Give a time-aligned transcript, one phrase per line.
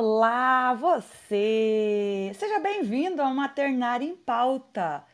[0.00, 2.30] Olá, você!
[2.32, 5.04] Seja bem-vindo ao Maternar em Pauta.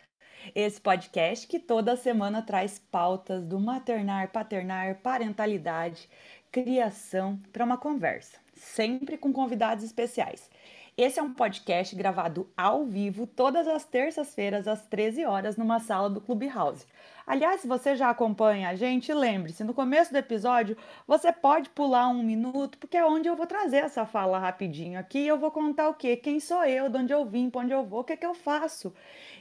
[0.55, 6.07] Esse podcast que toda semana traz pautas do maternar, paternar, parentalidade,
[6.53, 10.51] criação para uma conversa, sempre com convidados especiais.
[10.97, 16.09] Esse é um podcast gravado ao vivo todas as terças-feiras às 13 horas numa sala
[16.09, 16.87] do Clubhouse.
[17.27, 22.07] Aliás, se você já acompanha a gente, lembre-se, no começo do episódio você pode pular
[22.07, 25.89] um minuto, porque é onde eu vou trazer essa fala rapidinho aqui eu vou contar
[25.89, 26.17] o quê?
[26.17, 28.27] Quem sou eu, de onde eu vim, para onde eu vou, o que, é que
[28.27, 28.95] eu faço.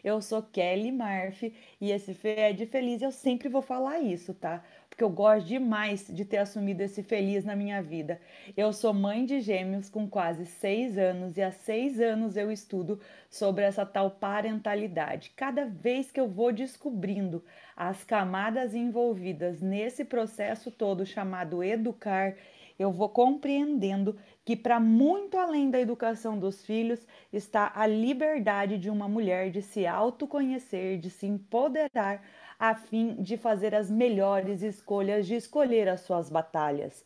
[0.04, 4.34] Eu sou Kelly Murphy e esse Fê é de Feliz eu sempre vou falar isso,
[4.34, 4.63] tá?
[4.94, 8.22] Porque eu gosto demais de ter assumido esse feliz na minha vida.
[8.56, 13.00] Eu sou mãe de gêmeos com quase seis anos e há seis anos eu estudo
[13.28, 15.32] sobre essa tal parentalidade.
[15.36, 17.44] Cada vez que eu vou descobrindo
[17.76, 22.35] as camadas envolvidas nesse processo todo chamado educar,
[22.78, 28.91] eu vou compreendendo que, para muito além da educação dos filhos, está a liberdade de
[28.91, 32.22] uma mulher de se autoconhecer, de se empoderar
[32.59, 37.04] a fim de fazer as melhores escolhas, de escolher as suas batalhas.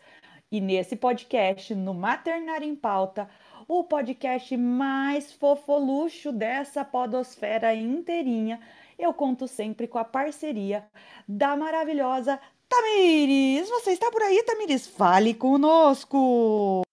[0.52, 3.30] E nesse podcast, no Maternar em Pauta,
[3.67, 8.59] o podcast mais fofoluxo dessa podosfera inteirinha,
[8.98, 10.86] eu conto sempre com a parceria
[11.28, 12.39] da maravilhosa
[12.70, 13.70] Tamires.
[13.70, 14.88] Você está por aí, Tamires?
[14.88, 16.87] Fale conosco!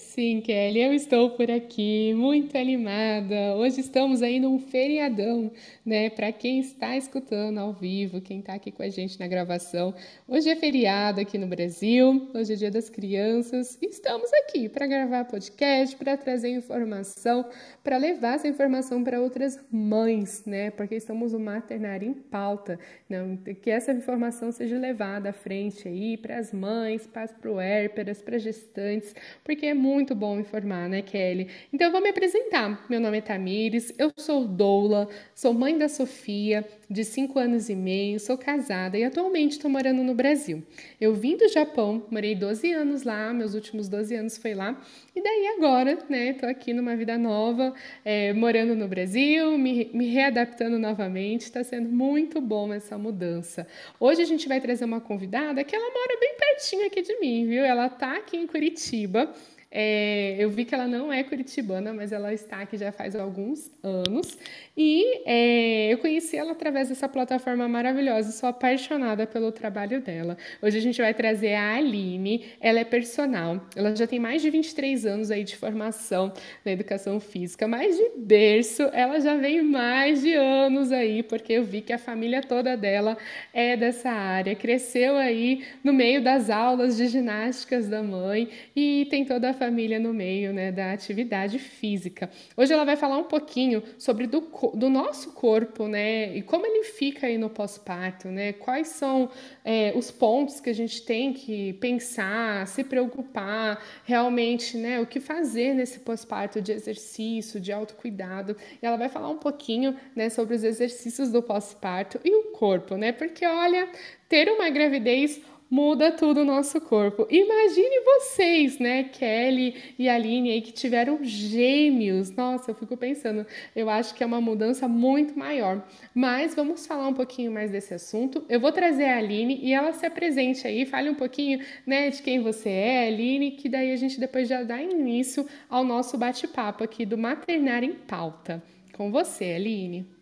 [0.00, 3.54] Sim, Kelly, eu estou por aqui, muito animada.
[3.56, 5.52] Hoje estamos aí num feriadão,
[5.86, 6.10] né?
[6.10, 9.94] Para quem está escutando ao vivo, quem está aqui com a gente na gravação.
[10.26, 13.78] Hoje é feriado aqui no Brasil, hoje é Dia das Crianças.
[13.80, 17.48] Estamos aqui para gravar podcast, para trazer informação,
[17.84, 20.70] para levar essa informação para outras mães, né?
[20.72, 23.36] Porque estamos no maternário em pauta, não?
[23.36, 28.38] Que essa informação seja levada à frente aí para as mães, para as puérperas, para
[28.38, 29.14] gestantes,
[29.44, 31.48] porque é muito muito bom informar, né, Kelly?
[31.72, 32.86] Então eu vou me apresentar.
[32.88, 37.76] Meu nome é Tamires, eu sou doula, sou mãe da Sofia, de 5 anos e
[37.76, 40.62] meio, sou casada e atualmente estou morando no Brasil.
[41.00, 44.80] Eu vim do Japão, morei 12 anos lá, meus últimos 12 anos foi lá,
[45.14, 47.72] e daí agora, né, tô aqui numa vida nova,
[48.04, 53.66] é, morando no Brasil, me, me readaptando novamente, está sendo muito bom essa mudança.
[53.98, 57.46] Hoje a gente vai trazer uma convidada que ela mora bem pertinho aqui de mim,
[57.46, 57.64] viu?
[57.64, 59.32] Ela tá aqui em Curitiba,
[59.72, 63.70] é, eu vi que ela não é curitibana, mas ela está aqui já faz alguns
[63.84, 64.36] anos.
[64.76, 68.32] E é, eu conheci ela através dessa plataforma maravilhosa.
[68.32, 70.36] Sou apaixonada pelo trabalho dela.
[70.60, 72.46] Hoje a gente vai trazer a Aline.
[72.60, 73.64] Ela é personal.
[73.76, 76.32] Ela já tem mais de 23 anos aí de formação
[76.64, 81.62] na educação física, mas de berço ela já vem mais de anos aí, porque eu
[81.62, 83.16] vi que a família toda dela
[83.52, 84.56] é dessa área.
[84.56, 90.00] Cresceu aí no meio das aulas de ginásticas da mãe e tem toda a família
[90.00, 92.30] no meio né, da atividade física.
[92.56, 94.40] Hoje ela vai falar um pouquinho sobre do,
[94.74, 99.28] do nosso corpo, né, e como ele fica aí no pós-parto, né, quais são
[99.62, 105.20] é, os pontos que a gente tem que pensar, se preocupar, realmente, né, o que
[105.20, 108.56] fazer nesse pós-parto de exercício, de autocuidado.
[108.82, 112.96] E ela vai falar um pouquinho, né, sobre os exercícios do pós-parto e o corpo,
[112.96, 113.90] né, porque olha,
[114.26, 115.38] ter uma gravidez
[115.70, 117.26] muda tudo o nosso corpo.
[117.30, 122.30] Imagine vocês, né, Kelly e Aline aí que tiveram gêmeos.
[122.32, 125.86] Nossa, eu fico pensando, eu acho que é uma mudança muito maior.
[126.14, 128.44] Mas vamos falar um pouquinho mais desse assunto.
[128.48, 132.20] Eu vou trazer a Aline e ela se apresente aí, fale um pouquinho, né, de
[132.20, 136.82] quem você é, Aline, que daí a gente depois já dá início ao nosso bate-papo
[136.82, 138.62] aqui do Maternar em Pauta.
[138.92, 140.19] Com você, Aline.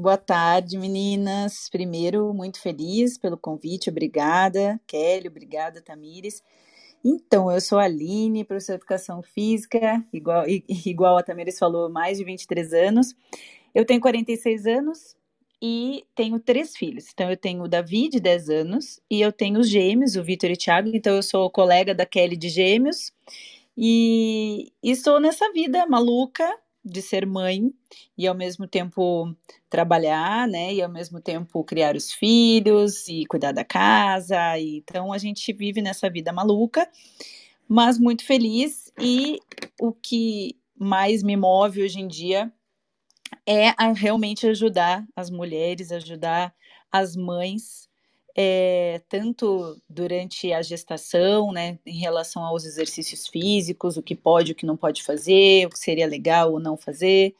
[0.00, 1.68] Boa tarde, meninas.
[1.68, 6.42] Primeiro, muito feliz pelo convite, obrigada, Kelly, obrigada, Tamires.
[7.04, 10.44] Então, eu sou a Aline, professora de Educação Física, igual,
[10.86, 13.14] igual a Tamires falou, mais de 23 anos.
[13.74, 15.14] Eu tenho 46 anos
[15.60, 17.08] e tenho três filhos.
[17.12, 20.48] Então, eu tenho o Davi, de 10 anos, e eu tenho os gêmeos, o Vitor
[20.48, 20.90] e o Thiago.
[20.94, 23.12] Então, eu sou colega da Kelly de gêmeos.
[23.76, 26.50] E, estou nessa vida maluca,
[26.84, 27.72] de ser mãe
[28.16, 29.34] e ao mesmo tempo
[29.68, 30.74] trabalhar, né?
[30.74, 34.58] E ao mesmo tempo criar os filhos e cuidar da casa.
[34.58, 36.88] E, então a gente vive nessa vida maluca,
[37.68, 38.92] mas muito feliz.
[38.98, 39.38] E
[39.80, 42.52] o que mais me move hoje em dia
[43.46, 46.54] é realmente ajudar as mulheres, ajudar
[46.90, 47.89] as mães
[48.36, 54.54] é, tanto durante a gestação, né, em relação aos exercícios físicos, o que pode, o
[54.54, 57.34] que não pode fazer, o que seria legal ou não fazer,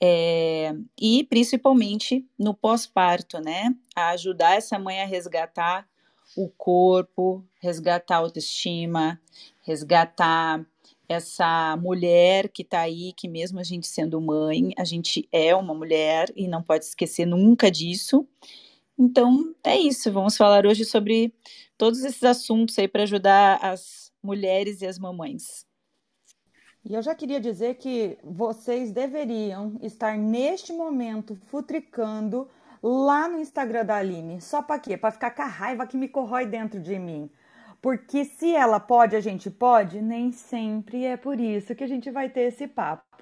[0.00, 5.86] é, e principalmente no pós-parto, né, a ajudar essa mãe a resgatar
[6.36, 9.20] o corpo, resgatar a autoestima,
[9.62, 10.64] resgatar
[11.08, 15.74] essa mulher que está aí, que mesmo a gente sendo mãe, a gente é uma
[15.74, 18.26] mulher e não pode esquecer nunca disso.
[18.98, 20.12] Então, é isso.
[20.12, 21.34] Vamos falar hoje sobre
[21.76, 25.66] todos esses assuntos aí para ajudar as mulheres e as mamães.
[26.84, 32.48] E eu já queria dizer que vocês deveriam estar neste momento futricando
[32.82, 34.40] lá no Instagram da Aline.
[34.40, 34.96] Só para quê?
[34.96, 37.30] Para ficar com a raiva que me corrói dentro de mim.
[37.80, 42.10] Porque se ela pode, a gente pode, nem sempre é por isso que a gente
[42.10, 43.13] vai ter esse papo.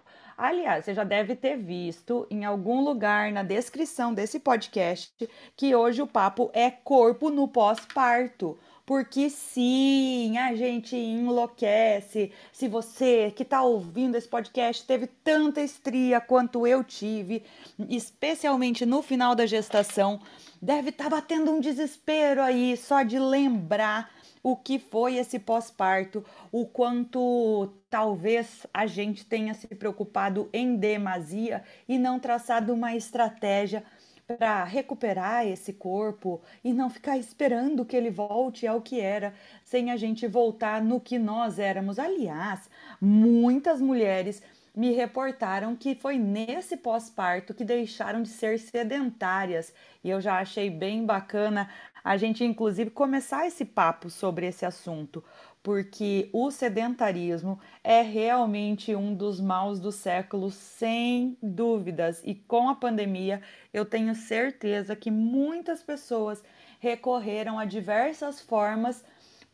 [0.42, 5.12] Aliás, você já deve ter visto em algum lugar na descrição desse podcast
[5.56, 8.58] que hoje o papo é corpo no pós-parto.
[8.84, 12.32] Porque sim, a gente enlouquece.
[12.52, 17.44] Se você que está ouvindo esse podcast teve tanta estria quanto eu tive,
[17.88, 20.20] especialmente no final da gestação,
[20.60, 24.10] deve estar tá batendo um desespero aí só de lembrar
[24.42, 31.62] o que foi esse pós-parto, o quanto talvez a gente tenha se preocupado em demasia
[31.88, 33.84] e não traçado uma estratégia
[34.26, 39.34] para recuperar esse corpo e não ficar esperando que ele volte ao que era,
[39.64, 41.98] sem a gente voltar no que nós éramos.
[41.98, 44.42] Aliás, muitas mulheres
[44.74, 49.74] me reportaram que foi nesse pós-parto que deixaram de ser sedentárias.
[50.02, 51.68] E eu já achei bem bacana
[52.04, 55.22] a gente, inclusive, começar esse papo sobre esse assunto,
[55.62, 62.20] porque o sedentarismo é realmente um dos maus do século, sem dúvidas.
[62.24, 63.40] E com a pandemia,
[63.72, 66.42] eu tenho certeza que muitas pessoas
[66.80, 69.04] recorreram a diversas formas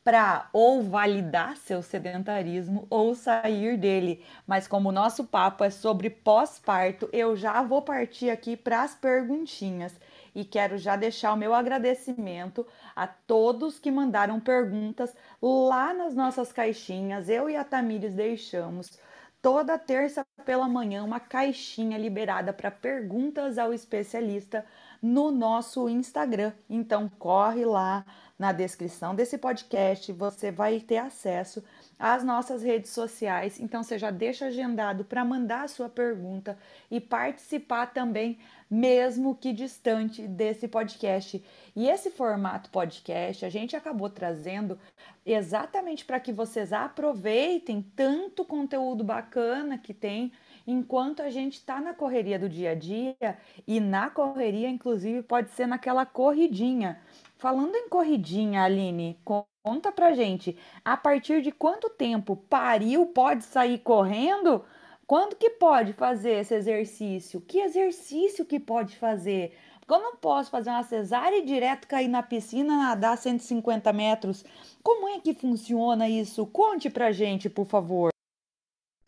[0.08, 4.24] para ou validar seu sedentarismo ou sair dele.
[4.46, 8.94] Mas como o nosso papo é sobre pós-parto, eu já vou partir aqui para as
[8.94, 9.94] perguntinhas
[10.34, 12.66] e quero já deixar o meu agradecimento
[12.96, 17.28] a todos que mandaram perguntas lá nas nossas caixinhas.
[17.28, 18.98] Eu e a Tamires deixamos
[19.42, 24.64] toda terça pela manhã uma caixinha liberada para perguntas ao especialista
[25.02, 26.54] no nosso Instagram.
[26.68, 28.06] Então corre lá
[28.38, 31.62] na descrição desse podcast, você vai ter acesso
[31.98, 33.58] às nossas redes sociais.
[33.58, 36.56] Então você já deixa agendado para mandar a sua pergunta
[36.90, 38.38] e participar também
[38.70, 41.42] mesmo que distante desse podcast.
[41.74, 44.78] E esse formato podcast a gente acabou trazendo
[45.26, 50.32] exatamente para que vocês aproveitem tanto conteúdo bacana que tem
[50.66, 55.50] enquanto a gente está na correria do dia a dia e na correria, inclusive, pode
[55.50, 57.00] ser naquela corridinha.
[57.38, 59.16] Falando em corridinha, Aline,
[59.62, 64.64] conta pra gente, a partir de quanto tempo pariu pode sair correndo?
[65.06, 67.40] Quando que pode fazer esse exercício?
[67.40, 69.56] Que exercício que pode fazer?
[69.78, 74.44] Porque eu não posso fazer uma cesárea e direto cair na piscina, nadar 150 metros.
[74.82, 76.44] Como é que funciona isso?
[76.44, 78.10] Conte pra gente, por favor.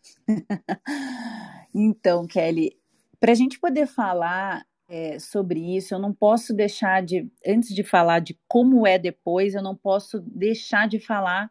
[1.75, 2.79] então, Kelly,
[3.19, 7.81] para a gente poder falar é, sobre isso, eu não posso deixar de, antes de
[7.81, 11.49] falar de como é depois, eu não posso deixar de falar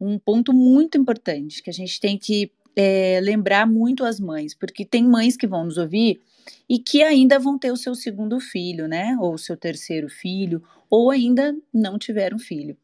[0.00, 4.84] um ponto muito importante que a gente tem que é, lembrar muito as mães, porque
[4.84, 6.20] tem mães que vão nos ouvir
[6.68, 9.16] e que ainda vão ter o seu segundo filho, né?
[9.20, 12.76] Ou o seu terceiro filho, ou ainda não tiveram filho.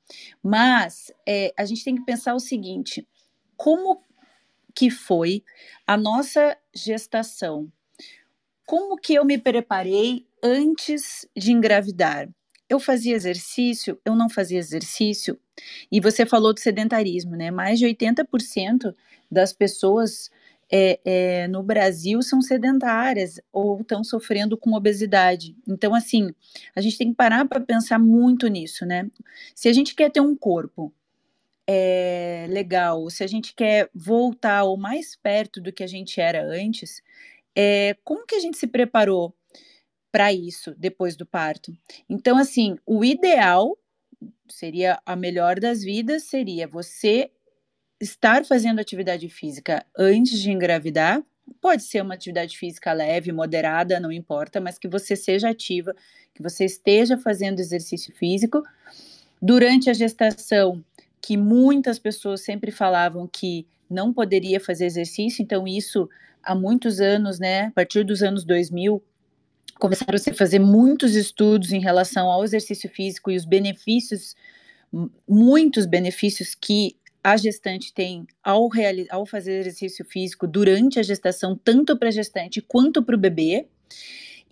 [0.42, 3.06] Mas é, a gente tem que pensar o seguinte:
[3.56, 4.02] como
[4.74, 5.44] que foi
[5.86, 7.70] a nossa gestação?
[8.72, 12.26] Como que eu me preparei antes de engravidar?
[12.66, 14.00] Eu fazia exercício?
[14.02, 15.38] Eu não fazia exercício?
[15.92, 17.50] E você falou do sedentarismo, né?
[17.50, 18.94] Mais de 80%
[19.30, 20.30] das pessoas
[20.72, 25.54] é, é, no Brasil são sedentárias ou estão sofrendo com obesidade.
[25.68, 26.34] Então, assim,
[26.74, 29.06] a gente tem que parar para pensar muito nisso, né?
[29.54, 30.90] Se a gente quer ter um corpo
[31.66, 36.42] é, legal, se a gente quer voltar ou mais perto do que a gente era
[36.42, 37.02] antes,
[37.56, 39.34] é, como que a gente se preparou
[40.10, 41.72] para isso depois do parto?
[42.08, 43.76] Então, assim, o ideal
[44.48, 47.30] seria a melhor das vidas seria você
[48.00, 51.22] estar fazendo atividade física antes de engravidar,
[51.60, 55.94] pode ser uma atividade física leve, moderada, não importa, mas que você seja ativa,
[56.34, 58.62] que você esteja fazendo exercício físico.
[59.40, 60.84] Durante a gestação,
[61.20, 66.08] que muitas pessoas sempre falavam que não poderia fazer exercício, então isso
[66.42, 69.02] há muitos anos, né, a partir dos anos 2000,
[69.78, 74.36] começaram a se fazer muitos estudos em relação ao exercício físico e os benefícios,
[75.28, 78.68] muitos benefícios que a gestante tem ao,
[79.10, 83.68] ao fazer exercício físico durante a gestação, tanto para a gestante quanto para o bebê.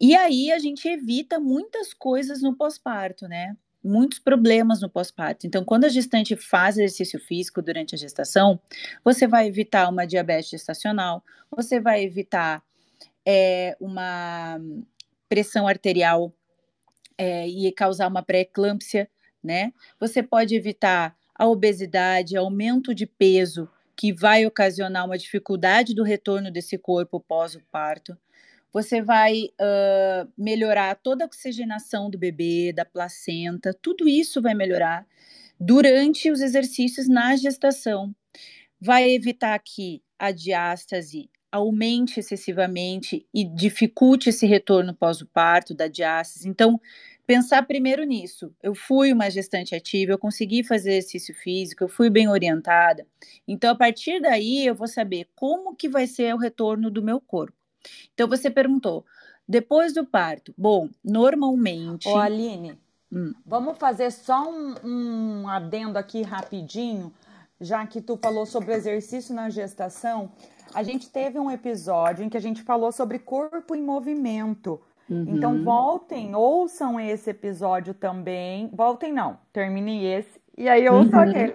[0.00, 3.56] E aí a gente evita muitas coisas no pós-parto, né?
[3.82, 5.46] Muitos problemas no pós-parto.
[5.46, 8.60] Então, quando a gestante faz exercício físico durante a gestação,
[9.04, 12.62] você vai evitar uma diabetes gestacional, você vai evitar
[13.26, 14.60] é, uma
[15.28, 16.32] pressão arterial
[17.16, 19.08] é, e causar uma pré-eclâmpsia,
[19.42, 19.72] né?
[19.98, 26.50] Você pode evitar a obesidade, aumento de peso, que vai ocasionar uma dificuldade do retorno
[26.50, 28.16] desse corpo pós o parto.
[28.72, 35.06] Você vai uh, melhorar toda a oxigenação do bebê, da placenta, tudo isso vai melhorar
[35.58, 38.14] durante os exercícios na gestação.
[38.80, 45.88] Vai evitar que a diástase aumente excessivamente e dificulte esse retorno pós o parto da
[45.88, 46.48] diástase.
[46.48, 46.80] Então,
[47.26, 48.54] pensar primeiro nisso.
[48.62, 53.06] Eu fui uma gestante ativa, eu consegui fazer exercício físico, eu fui bem orientada.
[53.46, 57.20] Então, a partir daí, eu vou saber como que vai ser o retorno do meu
[57.20, 57.59] corpo.
[58.14, 59.04] Então, você perguntou,
[59.48, 62.08] depois do parto, bom, normalmente...
[62.08, 62.78] Ô, Aline,
[63.12, 63.32] hum.
[63.44, 67.12] vamos fazer só um, um adendo aqui rapidinho,
[67.60, 70.32] já que tu falou sobre o exercício na gestação.
[70.74, 74.80] A gente teve um episódio em que a gente falou sobre corpo em movimento.
[75.08, 75.24] Uhum.
[75.28, 78.70] Então voltem, ouçam esse episódio também.
[78.72, 81.30] Voltem não, termine esse e aí ouçam uhum.
[81.30, 81.54] aquele.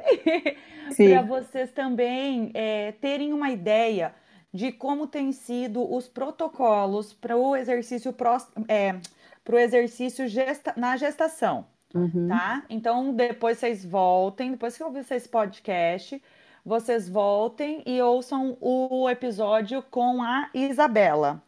[1.14, 4.14] Para vocês também é, terem uma ideia
[4.56, 8.38] de como tem sido os protocolos para o exercício, pró,
[8.70, 8.96] é,
[9.44, 11.68] pro exercício gesta, na gestação.
[11.94, 12.30] Uhum.
[12.30, 12.64] Tá?
[12.70, 16.24] Então, depois vocês voltem, depois que eu ouvir esse podcast,
[16.64, 21.44] vocês voltem e ouçam o episódio com a Isabela,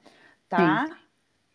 [0.49, 0.87] tá?
[0.87, 0.93] Sim.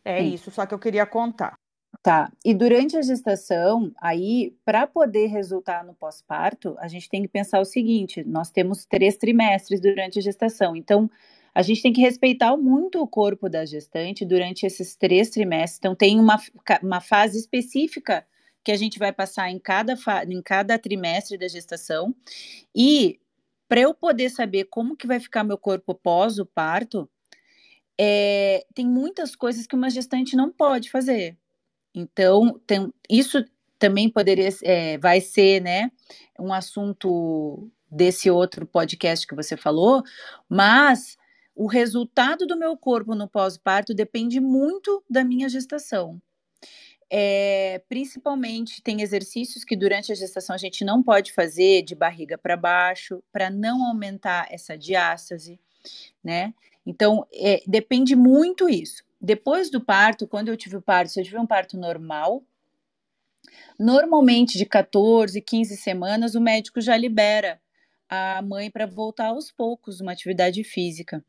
[0.06, 0.34] É Sim.
[0.34, 1.54] isso, só que eu queria contar.
[2.02, 2.32] Tá.
[2.42, 7.60] E durante a gestação, aí, para poder resultar no pós-parto, a gente tem que pensar
[7.60, 10.74] o seguinte: nós temos três trimestres durante a gestação.
[10.74, 11.08] Então,
[11.54, 15.78] a gente tem que respeitar muito o corpo da gestante durante esses três trimestres.
[15.78, 16.40] Então, tem uma,
[16.82, 18.26] uma fase específica
[18.64, 19.94] que a gente vai passar em cada,
[20.28, 22.14] em cada trimestre da gestação.
[22.74, 23.20] E
[23.68, 27.08] para eu poder saber como que vai ficar meu corpo pós o parto,
[27.98, 31.36] é, tem muitas coisas que uma gestante não pode fazer.
[31.94, 33.44] Então, tem, isso
[33.78, 35.90] também poderia, é, vai ser, né,
[36.38, 40.02] um assunto desse outro podcast que você falou,
[40.48, 41.18] mas
[41.54, 46.20] o resultado do meu corpo no pós-parto depende muito da minha gestação.
[47.10, 52.38] É, principalmente tem exercícios que durante a gestação a gente não pode fazer de barriga
[52.38, 55.60] para baixo, para não aumentar essa diástase,
[56.24, 56.54] né?
[56.86, 59.04] Então, é, depende muito isso.
[59.20, 62.42] Depois do parto, quando eu tive o parto, se eu tive um parto normal,
[63.78, 67.60] normalmente de 14, 15 semanas, o médico já libera
[68.08, 71.24] a mãe para voltar aos poucos uma atividade física.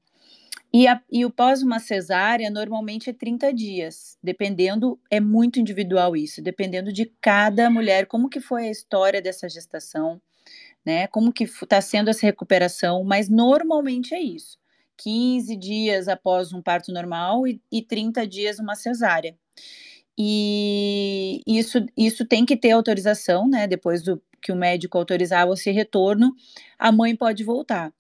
[0.74, 6.16] E, a, e o pós uma cesárea normalmente é 30 dias, dependendo, é muito individual
[6.16, 10.20] isso, dependendo de cada mulher, como que foi a história dessa gestação,
[10.86, 11.08] né?
[11.08, 14.58] Como que está sendo essa recuperação, mas normalmente é isso.
[14.98, 19.38] 15 dias após um parto normal e, e 30 dias uma cesárea.
[20.18, 23.68] E isso, isso tem que ter autorização, né?
[23.68, 26.34] Depois do que o médico autorizar esse retorno,
[26.80, 27.94] a mãe pode voltar.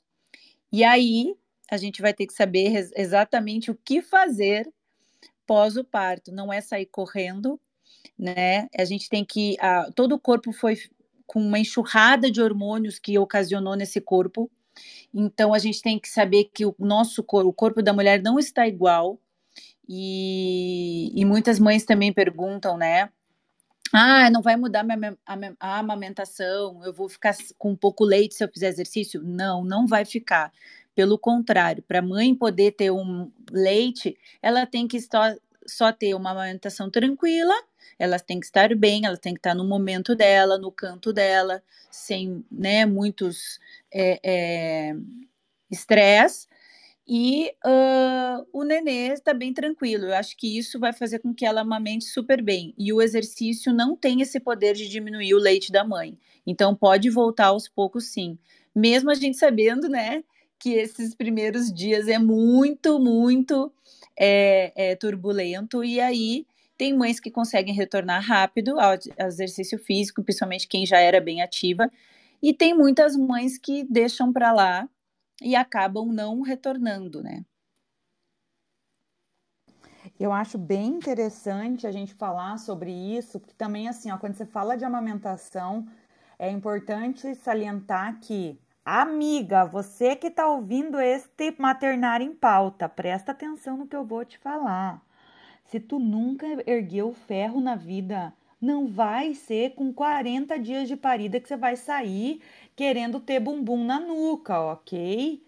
[0.71, 1.35] E aí
[1.73, 4.71] a gente vai ter que saber exatamente o que fazer
[5.47, 6.31] pós o parto.
[6.31, 7.59] Não é sair correndo,
[8.17, 8.67] né?
[8.77, 9.57] A gente tem que.
[9.59, 10.77] A, todo o corpo foi
[11.25, 14.51] com uma enxurrada de hormônios que ocasionou nesse corpo.
[15.11, 18.37] Então a gente tem que saber que o nosso corpo, o corpo da mulher não
[18.37, 19.19] está igual.
[19.89, 23.09] E, e muitas mães também perguntam, né?
[23.91, 28.43] Ah, não vai mudar minha, a, a amamentação, eu vou ficar com pouco leite se
[28.43, 29.21] eu fizer exercício?
[29.23, 30.51] Não, não vai ficar.
[30.95, 35.35] Pelo contrário, para a mãe poder ter um leite, ela tem que só,
[35.65, 37.53] só ter uma amamentação tranquila,
[37.97, 41.63] ela tem que estar bem, ela tem que estar no momento dela, no canto dela,
[41.91, 43.59] sem né, muitos
[45.71, 46.47] estresse.
[46.47, 46.53] É, é,
[47.05, 50.05] e uh, o nenê está bem tranquilo.
[50.05, 52.73] Eu acho que isso vai fazer com que ela amamente super bem.
[52.77, 56.17] E o exercício não tem esse poder de diminuir o leite da mãe.
[56.47, 58.37] Então pode voltar aos poucos, sim.
[58.73, 60.23] Mesmo a gente sabendo, né,
[60.63, 63.69] que esses primeiros dias é muito, muito
[64.17, 65.83] é, é turbulento.
[65.83, 68.93] E aí tem mães que conseguem retornar rápido ao
[69.27, 71.91] exercício físico, principalmente quem já era bem ativa,
[72.41, 74.87] e tem muitas mães que deixam para lá
[75.41, 77.43] e acabam não retornando, né?
[80.17, 84.45] Eu acho bem interessante a gente falar sobre isso, porque também assim, ó, quando você
[84.45, 85.85] fala de amamentação,
[86.39, 93.77] é importante salientar que, amiga, você que está ouvindo este maternar em pauta, presta atenção
[93.77, 95.01] no que eu vou te falar.
[95.65, 101.39] Se tu nunca ergueu ferro na vida, Não vai ser com 40 dias de parida
[101.39, 102.41] que você vai sair
[102.75, 105.43] querendo ter bumbum na nuca, ok?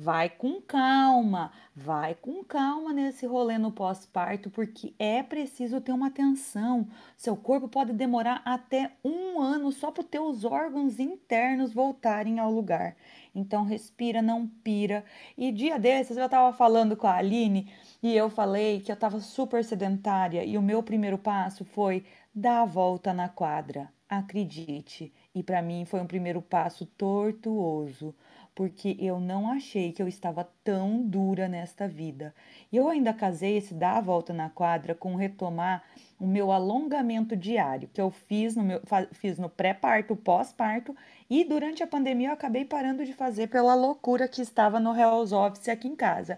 [0.00, 6.06] Vai com calma, vai com calma nesse rolê no pós-parto, porque é preciso ter uma
[6.06, 6.86] atenção.
[7.16, 12.48] Seu corpo pode demorar até um ano só para os teus órgãos internos voltarem ao
[12.48, 12.94] lugar.
[13.34, 15.04] Então respira, não pira.
[15.36, 17.68] E dia desses eu estava falando com a Aline
[18.00, 22.62] e eu falei que eu estava super sedentária e o meu primeiro passo foi dar
[22.62, 23.92] a volta na quadra.
[24.08, 25.12] Acredite.
[25.34, 28.14] E para mim foi um primeiro passo tortuoso
[28.58, 32.34] porque eu não achei que eu estava tão dura nesta vida.
[32.72, 35.84] E eu ainda casei esse dar a volta na quadra com retomar
[36.18, 40.92] o meu alongamento diário, que eu fiz no, meu, fiz no pré-parto, pós-parto,
[41.30, 45.30] e durante a pandemia eu acabei parando de fazer pela loucura que estava no Hell's
[45.30, 46.36] Office aqui em casa.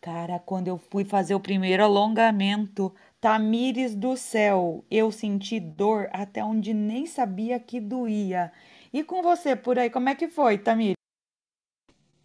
[0.00, 6.42] Cara, quando eu fui fazer o primeiro alongamento, Tamires do céu, eu senti dor até
[6.42, 8.50] onde nem sabia que doía.
[8.92, 11.01] E com você por aí, como é que foi, Tamires?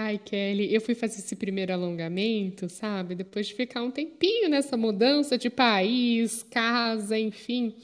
[0.00, 3.16] Ai, Kelly, eu fui fazer esse primeiro alongamento, sabe?
[3.16, 7.74] Depois de ficar um tempinho nessa mudança de país, casa, enfim,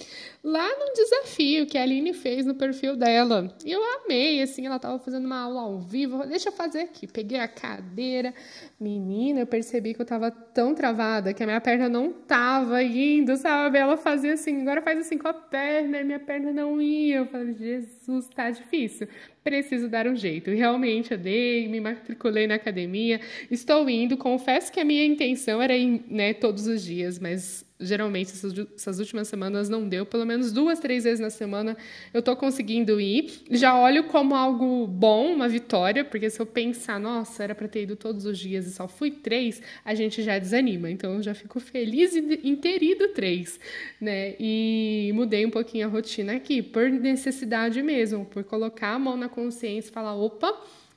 [0.44, 3.52] lá num desafio que a Aline fez no perfil dela.
[3.64, 6.24] E eu amei, assim, ela tava fazendo uma aula ao vivo.
[6.24, 7.08] Deixa eu fazer aqui.
[7.08, 8.32] Peguei a cadeira.
[8.78, 13.36] Menina, eu percebi que eu tava tão travada que a minha perna não tava indo,
[13.36, 13.76] sabe?
[13.76, 17.16] Ela fazia assim, agora faz assim com a perna, e minha perna não ia.
[17.16, 19.08] Eu falei, Jesus, tá difícil
[19.44, 20.50] preciso dar um jeito.
[20.50, 23.20] E realmente eu dei, me matriculei na academia,
[23.50, 24.16] estou indo.
[24.16, 28.98] Confesso que a minha intenção era ir né, todos os dias, mas geralmente essas, essas,
[29.00, 31.76] últimas semanas não deu, pelo menos duas, três vezes na semana
[32.12, 33.42] eu estou conseguindo ir.
[33.50, 37.82] Já olho como algo bom, uma vitória, porque se eu pensar, nossa, era para ter
[37.82, 40.90] ido todos os dias e só fui três, a gente já desanima.
[40.90, 43.58] Então eu já fico feliz em ter ido três,
[44.00, 44.34] né?
[44.38, 49.28] E mudei um pouquinho a rotina aqui, por necessidade mesmo, por colocar a mão na
[49.28, 50.54] consciência e falar, opa,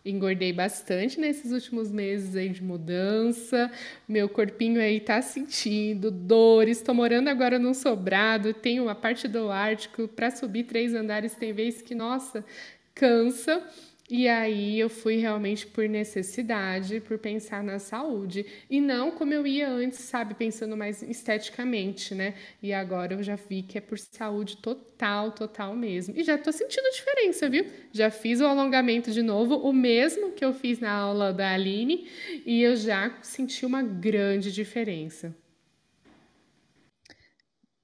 [0.09, 3.71] engordei bastante nesses últimos meses aí de mudança.
[4.07, 6.77] Meu corpinho aí tá sentindo dores.
[6.77, 11.53] Estou morando agora num sobrado, tenho uma parte do Ártico para subir três andares tem
[11.53, 12.43] vezes que nossa,
[12.93, 13.63] cansa.
[14.09, 18.45] E aí eu fui realmente por necessidade, por pensar na saúde.
[18.69, 22.33] E não como eu ia antes, sabe, pensando mais esteticamente, né?
[22.63, 26.13] E agora eu já vi que é por saúde total, total mesmo.
[26.17, 27.65] E já tô sentindo diferença, viu?
[27.91, 32.07] Já fiz o alongamento de novo, o mesmo que eu fiz na aula da Aline,
[32.45, 35.35] e eu já senti uma grande diferença.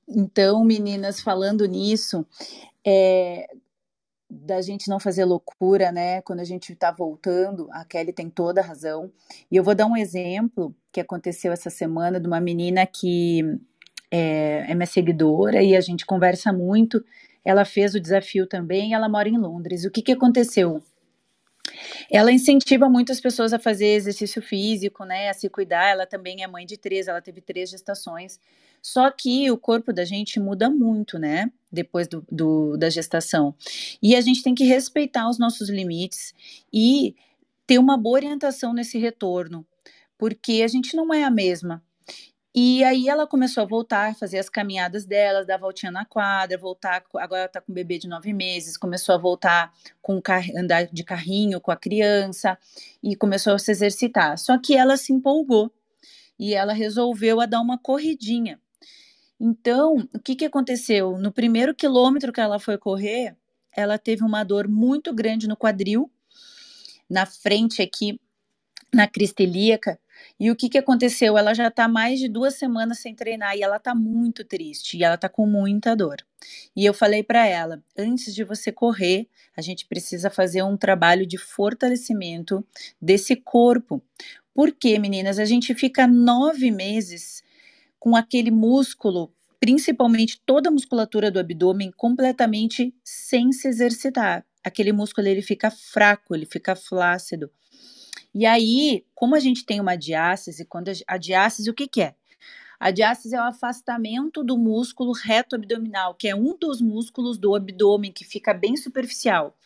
[0.07, 2.25] Então, meninas, falando nisso,
[2.86, 3.47] é,
[4.41, 6.22] da gente não fazer loucura, né?
[6.22, 9.12] Quando a gente está voltando, a Kelly tem toda a razão.
[9.52, 13.41] E eu vou dar um exemplo que aconteceu essa semana de uma menina que
[14.12, 17.04] é, é minha seguidora e a gente conversa muito.
[17.46, 19.86] Ela fez o desafio também, ela mora em Londres.
[19.86, 20.82] O que, que aconteceu?
[22.12, 25.89] Ela incentiva muitas pessoas a fazer exercício físico, né, a se cuidar.
[25.89, 28.39] Ela também é mãe de três, ela teve três gestações.
[28.84, 31.50] Só que o corpo da gente muda muito, né?
[31.72, 33.56] Depois do, do, da gestação.
[34.02, 36.34] E a gente tem que respeitar os nossos limites
[36.72, 37.15] e
[37.65, 39.65] ter uma boa orientação nesse retorno,
[40.17, 41.82] porque a gente não é a mesma.
[42.54, 47.04] E aí ela começou a voltar, fazer as caminhadas dela, dar voltinha na quadra, voltar,
[47.15, 50.22] agora tá com bebê de nove meses, começou a voltar com
[50.56, 52.56] andar de carrinho com a criança
[53.02, 54.38] e começou a se exercitar.
[54.38, 55.72] Só que ela se empolgou
[56.38, 58.60] e ela resolveu a dar uma corridinha.
[59.45, 61.17] Então, o que, que aconteceu?
[61.17, 63.36] No primeiro quilômetro que ela foi correr,
[63.75, 66.10] ela teve uma dor muito grande no quadril,
[67.10, 68.17] na frente aqui,
[68.93, 69.99] na crista ilíaca,
[70.39, 71.38] e o que, que aconteceu?
[71.38, 75.03] Ela já está mais de duas semanas sem treinar e ela está muito triste e
[75.03, 76.17] ela está com muita dor.
[76.73, 79.27] E eu falei para ela: antes de você correr,
[79.58, 82.65] a gente precisa fazer um trabalho de fortalecimento
[83.01, 84.01] desse corpo.
[84.53, 87.42] Porque, meninas, a gente fica nove meses
[88.03, 94.45] com aquele músculo, principalmente toda a musculatura do abdômen, completamente sem se exercitar.
[94.61, 97.49] Aquele músculo ele fica fraco, ele fica flácido.
[98.35, 102.13] E aí, como a gente tem uma diástase, quando a, diástase, o que, que é?
[102.77, 107.55] A diástase é o afastamento do músculo reto abdominal, que é um dos músculos do
[107.55, 109.57] abdômen que fica bem superficial.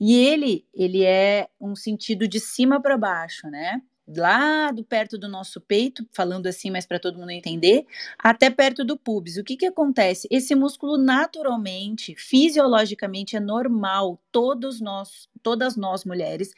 [0.00, 3.82] E ele, ele é um sentido de cima para baixo, né?
[4.06, 7.86] Lá do perto do nosso peito, falando assim, mas para todo mundo entender,
[8.18, 9.38] até perto do pubis.
[9.38, 10.28] O que que acontece?
[10.30, 16.52] Esse músculo naturalmente, fisiologicamente é normal, todos nós, todas nós mulheres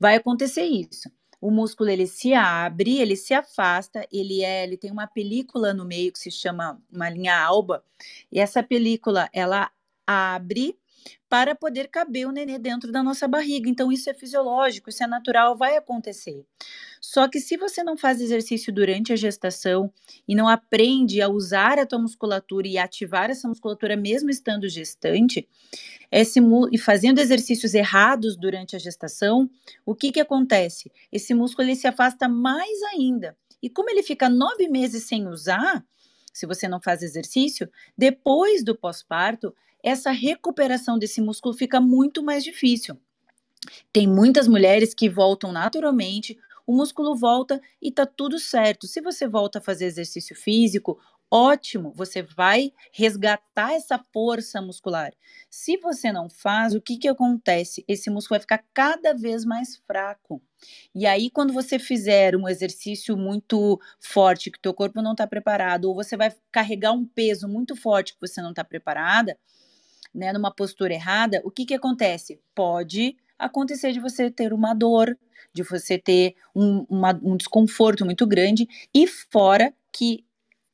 [0.00, 1.08] vai acontecer isso.
[1.40, 5.84] o músculo ele se abre, ele se afasta, ele é, ele tem uma película no
[5.84, 7.84] meio que se chama uma linha alba,
[8.30, 9.70] e essa película ela
[10.06, 10.76] abre
[11.28, 13.68] para poder caber o nenê dentro da nossa barriga.
[13.68, 16.44] Então, isso é fisiológico, isso é natural, vai acontecer.
[17.00, 19.92] Só que se você não faz exercício durante a gestação
[20.26, 25.48] e não aprende a usar a tua musculatura e ativar essa musculatura mesmo estando gestante,
[26.10, 26.40] esse,
[26.72, 29.48] e fazendo exercícios errados durante a gestação,
[29.84, 30.90] o que, que acontece?
[31.12, 33.36] Esse músculo ele se afasta mais ainda.
[33.62, 35.84] E como ele fica nove meses sem usar,
[36.32, 42.44] se você não faz exercício, depois do pós-parto, essa recuperação desse músculo fica muito mais
[42.44, 42.96] difícil.
[43.92, 48.86] Tem muitas mulheres que voltam naturalmente, o músculo volta e tá tudo certo.
[48.86, 50.98] Se você volta a fazer exercício físico,
[51.30, 55.12] ótimo, você vai resgatar essa força muscular.
[55.50, 57.84] Se você não faz, o que que acontece?
[57.88, 60.42] Esse músculo vai ficar cada vez mais fraco.
[60.94, 65.86] E aí, quando você fizer um exercício muito forte que teu corpo não está preparado,
[65.86, 69.38] ou você vai carregar um peso muito forte que você não está preparada,
[70.14, 72.40] né, numa postura errada, o que, que acontece?
[72.54, 75.16] Pode acontecer de você ter uma dor,
[75.52, 80.24] de você ter um, uma, um desconforto muito grande, e fora que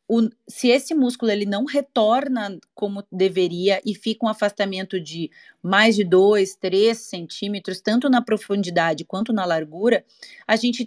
[0.09, 5.31] o, se esse músculo ele não retorna como deveria e fica um afastamento de
[5.63, 10.05] mais de 2, 3 centímetros, tanto na profundidade quanto na largura,
[10.47, 10.87] a gente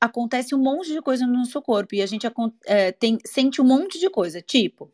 [0.00, 2.26] acontece um monte de coisa no nosso corpo e a gente
[2.66, 4.90] é, tem, sente um monte de coisa, tipo,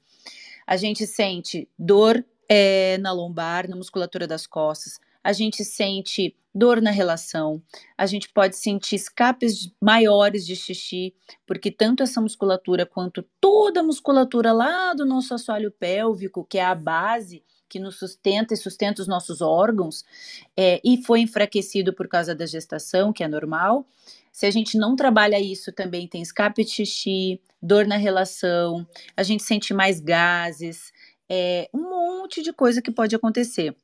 [0.67, 4.99] a gente sente dor é, na lombar, na musculatura das costas.
[5.23, 7.63] A gente sente dor na relação,
[7.97, 11.15] a gente pode sentir escapes maiores de xixi,
[11.47, 16.65] porque tanto essa musculatura quanto toda a musculatura lá do nosso assoalho pélvico, que é
[16.65, 20.05] a base que nos sustenta e sustenta os nossos órgãos,
[20.57, 23.87] é, e foi enfraquecido por causa da gestação, que é normal.
[24.33, 29.23] Se a gente não trabalha isso, também tem escape de xixi, dor na relação, a
[29.23, 30.93] gente sente mais gases,
[31.29, 33.75] é, um monte de coisa que pode acontecer.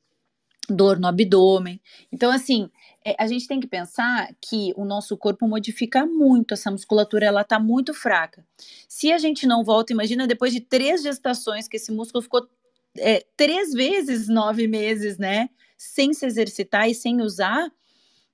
[0.67, 1.79] Dor no abdômen.
[2.11, 2.69] Então, assim,
[3.05, 7.43] é, a gente tem que pensar que o nosso corpo modifica muito, essa musculatura ela
[7.43, 8.43] tá muito fraca.
[8.89, 12.49] Se a gente não volta, imagina depois de três gestações que esse músculo ficou
[12.97, 15.49] é, três vezes nove meses, né?
[15.77, 17.69] Sem se exercitar e sem usar,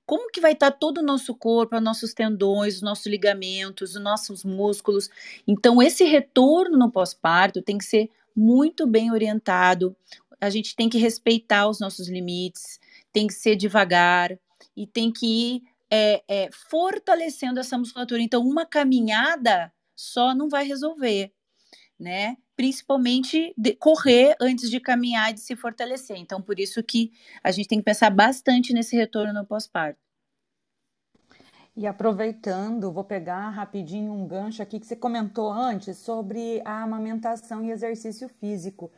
[0.06, 3.94] como que vai estar tá todo o nosso corpo, os nossos tendões, os nossos ligamentos,
[3.94, 5.10] os nossos músculos.
[5.46, 9.96] Então, esse retorno no pós-parto tem que ser muito bem orientado.
[10.40, 12.80] A gente tem que respeitar os nossos limites,
[13.12, 14.36] tem que ser devagar
[14.76, 18.22] e tem que ir é, é, fortalecendo essa musculatura.
[18.22, 21.32] Então, uma caminhada só não vai resolver,
[21.98, 22.36] né?
[22.56, 26.16] Principalmente correr antes de caminhar e de se fortalecer.
[26.16, 30.11] Então, por isso que a gente tem que pensar bastante nesse retorno no pós-parto.
[31.74, 37.64] E aproveitando, vou pegar rapidinho um gancho aqui que você comentou antes sobre a amamentação
[37.64, 38.90] e exercício físico.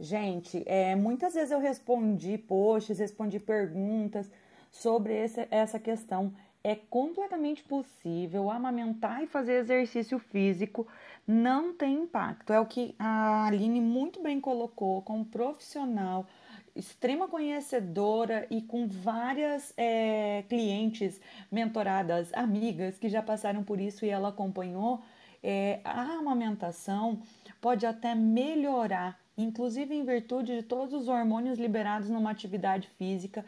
[0.00, 4.30] Gente, é, muitas vezes eu respondi posts, respondi perguntas
[4.70, 6.32] sobre esse, essa questão.
[6.64, 10.86] É completamente possível amamentar e fazer exercício físico,
[11.26, 12.50] não tem impacto.
[12.50, 16.26] É o que a Aline muito bem colocou como profissional
[16.74, 24.08] extrema conhecedora e com várias é, clientes mentoradas, amigas que já passaram por isso e
[24.08, 25.02] ela acompanhou,
[25.42, 27.20] é, a amamentação
[27.60, 33.44] pode até melhorar, inclusive em virtude de todos os hormônios liberados numa atividade física.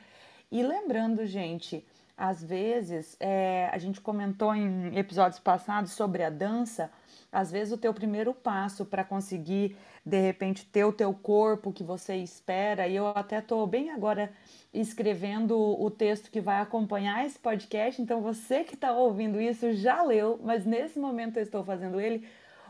[0.50, 1.84] E lembrando, gente,
[2.16, 6.90] às vezes, é, a gente comentou em episódios passados sobre a dança,
[7.32, 11.82] às vezes o teu primeiro passo para conseguir de repente ter o teu corpo que
[11.82, 14.32] você espera, e eu até estou bem agora
[14.72, 20.02] escrevendo o texto que vai acompanhar esse podcast, então você que está ouvindo isso já
[20.02, 22.26] leu, mas nesse momento eu estou fazendo ele,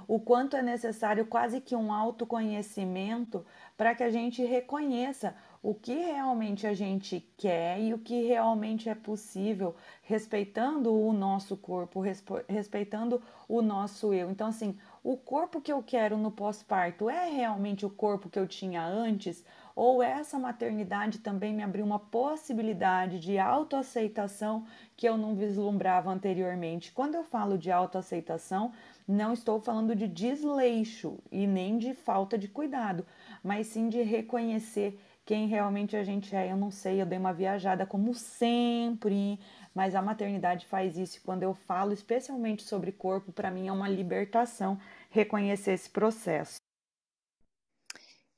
[0.07, 3.45] o quanto é necessário quase que um autoconhecimento
[3.77, 8.91] para que a gente reconheça o que realmente a gente quer e o que realmente
[8.91, 12.03] é possível, respeitando o nosso corpo,
[12.47, 14.31] respeitando o nosso eu.
[14.31, 18.49] Então, assim, o corpo que eu quero no pós-parto é realmente o corpo que eu
[18.49, 19.45] tinha antes?
[19.77, 24.65] Ou essa maternidade também me abriu uma possibilidade de autoaceitação
[24.97, 26.91] que eu não vislumbrava anteriormente?
[26.91, 28.73] Quando eu falo de autoaceitação,
[29.07, 33.05] não estou falando de desleixo e nem de falta de cuidado,
[33.43, 36.51] mas sim de reconhecer quem realmente a gente é.
[36.51, 39.39] Eu não sei, eu dei uma viajada como sempre,
[39.75, 41.21] mas a maternidade faz isso.
[41.25, 44.79] Quando eu falo especialmente sobre corpo, para mim é uma libertação
[45.11, 46.57] reconhecer esse processo.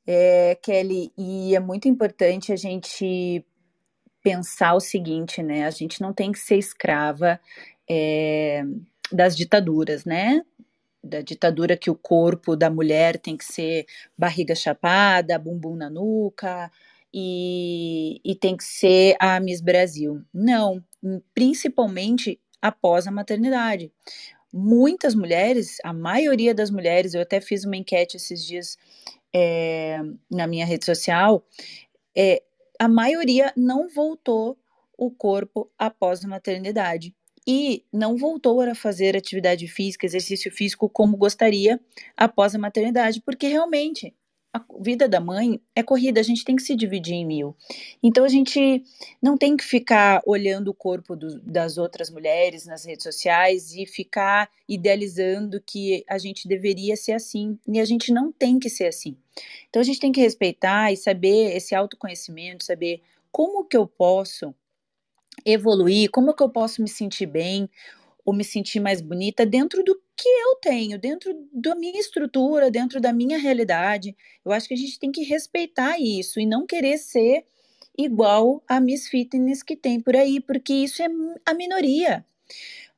[0.07, 3.45] É, Kelly, e é muito importante a gente
[4.23, 5.67] pensar o seguinte, né?
[5.67, 7.41] A gente não tem que ser escrava
[7.89, 8.65] é,
[9.13, 10.43] das ditaduras, né?
[11.03, 16.71] Da ditadura que o corpo da mulher tem que ser barriga chapada, bumbum na nuca
[17.13, 20.23] e, e tem que ser a Miss Brasil.
[20.33, 20.83] Não,
[21.35, 23.93] principalmente após a maternidade.
[24.53, 28.77] Muitas mulheres, a maioria das mulheres, eu até fiz uma enquete esses dias
[29.35, 31.45] é, na minha rede social,
[32.17, 32.43] é,
[32.79, 34.59] a maioria não voltou
[34.97, 37.15] o corpo após a maternidade
[37.47, 41.79] e não voltou a fazer atividade física, exercício físico como gostaria
[42.17, 44.15] após a maternidade, porque realmente
[44.57, 47.55] a vida da mãe é corrida, a gente tem que se dividir em mil.
[48.03, 48.83] Então a gente
[49.21, 53.87] não tem que ficar olhando o corpo do, das outras mulheres nas redes sociais e
[53.87, 57.59] ficar idealizando que a gente deveria ser assim.
[57.69, 59.17] E a gente não tem que ser assim.
[59.69, 64.55] Então a gente tem que respeitar e saber esse autoconhecimento, saber como que eu posso
[65.45, 67.69] evoluir, como que eu posso me sentir bem
[68.25, 73.01] ou me sentir mais bonita dentro do que eu tenho, dentro da minha estrutura, dentro
[73.01, 74.17] da minha realidade.
[74.45, 77.45] Eu acho que a gente tem que respeitar isso e não querer ser
[77.97, 81.09] igual a Miss Fitness que tem por aí, porque isso é
[81.45, 82.25] a minoria.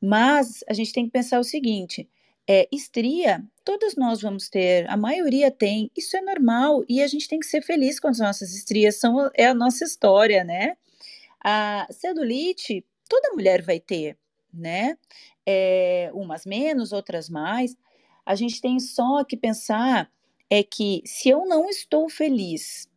[0.01, 2.09] Mas a gente tem que pensar o seguinte:
[2.49, 7.29] é, estria, todas nós vamos ter, a maioria tem, isso é normal e a gente
[7.29, 10.77] tem que ser feliz com as nossas estrias, são, é a nossa história, né?
[11.45, 14.17] A celulite, toda mulher vai ter,
[14.53, 14.97] né?
[15.47, 17.77] É, umas menos, outras mais.
[18.25, 20.11] A gente tem só que pensar
[20.51, 22.89] é que se eu não estou feliz,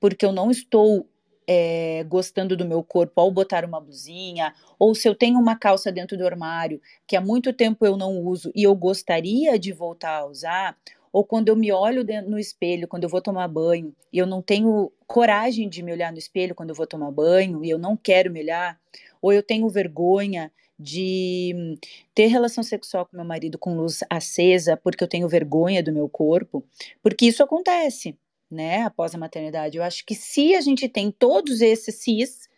[0.00, 1.06] porque eu não estou
[1.46, 5.90] é, gostando do meu corpo ao botar uma blusinha, ou se eu tenho uma calça
[5.90, 10.18] dentro do armário que há muito tempo eu não uso e eu gostaria de voltar
[10.18, 10.76] a usar,
[11.10, 14.42] ou quando eu me olho no espelho, quando eu vou tomar banho, e eu não
[14.42, 17.96] tenho coragem de me olhar no espelho quando eu vou tomar banho, e eu não
[17.96, 18.78] quero me olhar,
[19.22, 21.76] ou eu tenho vergonha de
[22.14, 26.08] ter relação sexual com meu marido com luz acesa porque eu tenho vergonha do meu
[26.08, 26.64] corpo,
[27.02, 28.16] porque isso acontece,
[28.50, 29.76] né, após a maternidade.
[29.76, 32.48] Eu acho que se a gente tem todos esses cis,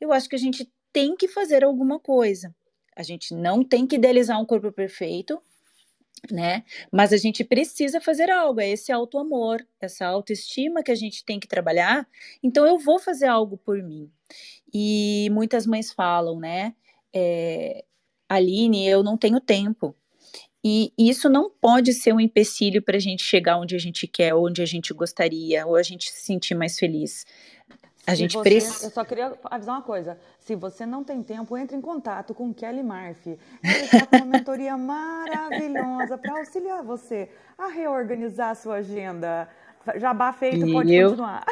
[0.00, 2.54] eu acho que a gente tem que fazer alguma coisa.
[2.96, 5.40] A gente não tem que idealizar um corpo perfeito,
[6.30, 6.64] né?
[6.90, 11.38] Mas a gente precisa fazer algo, é esse auto-amor, essa autoestima que a gente tem
[11.38, 12.08] que trabalhar.
[12.42, 14.10] Então eu vou fazer algo por mim.
[14.72, 16.74] E muitas mães falam, né?
[17.14, 17.84] É,
[18.28, 19.94] Aline, eu não tenho tempo.
[20.64, 24.34] E isso não pode ser um empecilho para a gente chegar onde a gente quer,
[24.34, 27.24] onde a gente gostaria, ou a gente se sentir mais feliz.
[28.06, 28.86] A gente precisa.
[28.86, 32.52] Eu só queria avisar uma coisa: se você não tem tempo, entre em contato com
[32.52, 33.38] Kelly Murphy.
[33.62, 39.48] Ele está com uma mentoria maravilhosa para auxiliar você a reorganizar a sua agenda.
[39.96, 41.10] Jabá feito, pode eu...
[41.10, 41.44] continuar.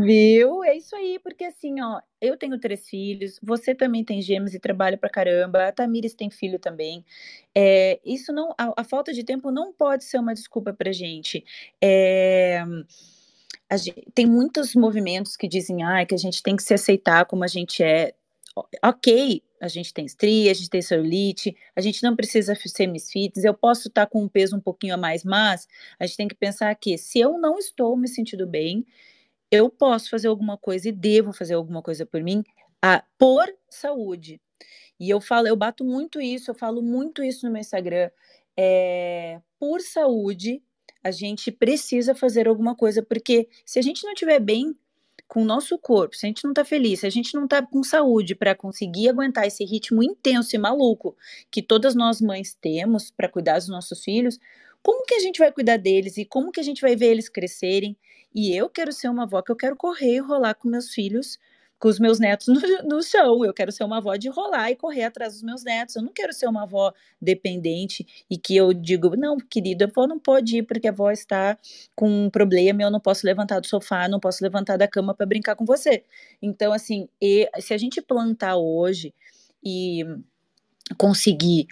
[0.00, 0.62] Viu?
[0.62, 4.60] É isso aí, porque assim, ó, eu tenho três filhos, você também tem gêmeos e
[4.60, 7.04] trabalha pra caramba, a Tamires tem filho também.
[7.52, 11.44] É, isso não, a, a, falta de tempo não pode ser uma desculpa pra gente.
[11.82, 12.64] É,
[13.76, 17.42] gente, tem muitos movimentos que dizem ah, que a gente tem que se aceitar como
[17.42, 18.14] a gente é.
[18.84, 23.44] Ok, a gente tem estria, a gente tem celulite, a gente não precisa ser misfits,
[23.44, 25.66] eu posso estar com um peso um pouquinho a mais, mas
[25.98, 28.84] a gente tem que pensar que se eu não estou me sentindo bem,
[29.50, 32.44] eu posso fazer alguma coisa e devo fazer alguma coisa por mim
[32.82, 34.40] a, por saúde.
[35.00, 38.10] E eu falo, eu bato muito isso, eu falo muito isso no meu Instagram.
[38.56, 40.62] É, por saúde,
[41.02, 44.76] a gente precisa fazer alguma coisa, porque se a gente não estiver bem
[45.28, 47.64] com o nosso corpo, se a gente não tá feliz, se a gente não tá
[47.64, 51.16] com saúde para conseguir aguentar esse ritmo intenso e maluco
[51.50, 54.40] que todas nós mães temos para cuidar dos nossos filhos,
[54.82, 57.28] como que a gente vai cuidar deles e como que a gente vai ver eles
[57.28, 57.96] crescerem?
[58.34, 61.38] E eu quero ser uma avó que eu quero correr e rolar com meus filhos,
[61.78, 62.60] com os meus netos no,
[62.96, 63.44] no chão.
[63.44, 65.96] Eu quero ser uma avó de rolar e correr atrás dos meus netos.
[65.96, 70.06] Eu não quero ser uma avó dependente e que eu digo, não, querido, a avó
[70.06, 71.56] não pode ir porque a avó está
[71.94, 75.26] com um problema eu não posso levantar do sofá, não posso levantar da cama para
[75.26, 76.04] brincar com você.
[76.42, 79.14] Então, assim, e, se a gente plantar hoje
[79.64, 80.04] e
[80.96, 81.66] conseguir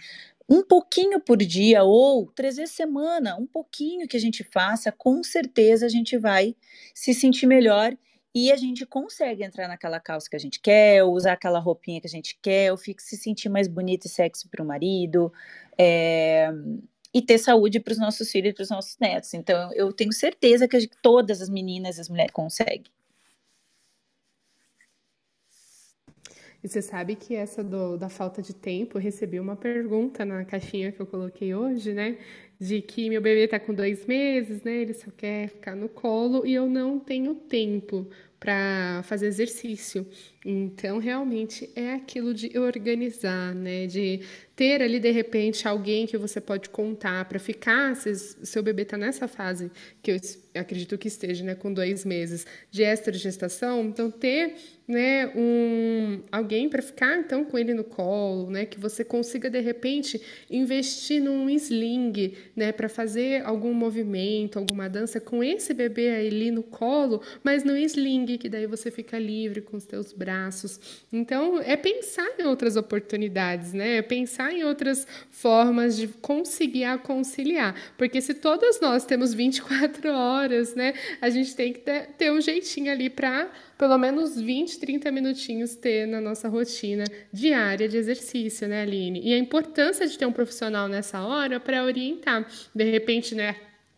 [0.49, 5.23] um pouquinho por dia ou três vezes semana, um pouquinho que a gente faça, com
[5.23, 6.55] certeza a gente vai
[6.93, 7.95] se sentir melhor
[8.33, 12.07] e a gente consegue entrar naquela calça que a gente quer, usar aquela roupinha que
[12.07, 15.33] a gente quer, ou fica, se sentir mais bonita e sexy para o marido,
[15.77, 16.49] é,
[17.13, 19.33] e ter saúde para os nossos filhos e para os nossos netos.
[19.33, 22.83] Então, eu tenho certeza que todas as meninas, as mulheres conseguem.
[26.67, 30.91] E você sabe que essa do, da falta de tempo, recebi uma pergunta na caixinha
[30.91, 32.17] que eu coloquei hoje, né?
[32.59, 34.81] de que meu bebê está com dois meses, né?
[34.81, 38.05] Ele só quer ficar no colo e eu não tenho tempo
[38.37, 40.05] para fazer exercício.
[40.45, 43.87] Então, realmente é aquilo de organizar, né?
[43.87, 44.21] De
[44.57, 48.97] ter ali de repente alguém que você pode contar para ficar, se seu bebê está
[48.97, 50.19] nessa fase que eu
[50.59, 54.55] acredito que esteja, né, com dois meses de estrogestação, então ter
[54.87, 59.59] né, um alguém para ficar então com ele no colo, né, que você consiga de
[59.59, 66.51] repente investir num sling, né, para fazer algum movimento, alguma dança com esse bebê ali
[66.51, 70.79] no colo, mas no sling que daí você fica livre com os teus braços.
[71.11, 76.97] Então é pensar em outras oportunidades, né, é pensar pensar em outras formas de conseguir
[77.03, 77.75] conciliar.
[77.97, 82.91] Porque se todas nós temos 24 horas, né, a gente tem que ter, um jeitinho
[82.91, 88.81] ali para pelo menos 20, 30 minutinhos ter na nossa rotina diária de exercício, né,
[88.81, 89.21] Aline?
[89.23, 92.47] E a importância de ter um profissional nessa hora para orientar.
[92.73, 93.55] De repente, né,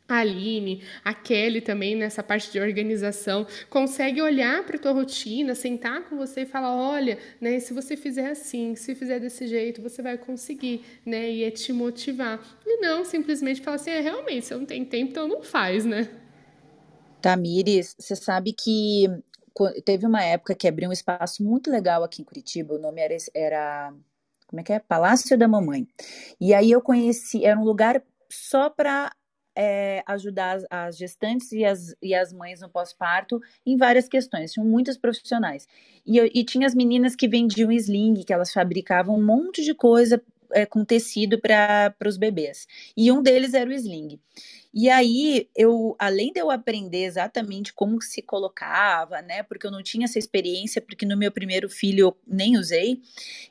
[0.09, 5.53] a Aline, a Kelly também nessa parte de organização, consegue olhar para a tua rotina,
[5.53, 9.81] sentar com você e falar, olha, né, se você fizer assim, se fizer desse jeito,
[9.81, 12.39] você vai conseguir, né, e é te motivar.
[12.65, 16.09] E não simplesmente falar assim, é, realmente, eu não tenho tempo, então não faz, né?
[17.21, 19.05] Tamires, você sabe que
[19.85, 23.15] teve uma época que abriu um espaço muito legal aqui em Curitiba, o nome era,
[23.35, 23.93] era
[24.47, 24.79] como é que é?
[24.79, 25.87] Palácio da Mamãe.
[26.41, 29.11] E aí eu conheci, era um lugar só para
[29.55, 34.53] é, ajudar as, gestantes e as, e as mães no pós-parto em várias questões.
[34.53, 35.67] Tinham muitas profissionais.
[36.05, 40.21] E, e tinha as meninas que vendiam sling, que elas fabricavam um monte de coisa
[40.51, 42.67] é, com tecido para os bebês.
[42.95, 44.19] E um deles era o sling.
[44.73, 49.81] E aí, eu, além de eu aprender exatamente como se colocava, né, porque eu não
[49.81, 53.01] tinha essa experiência, porque no meu primeiro filho eu nem usei,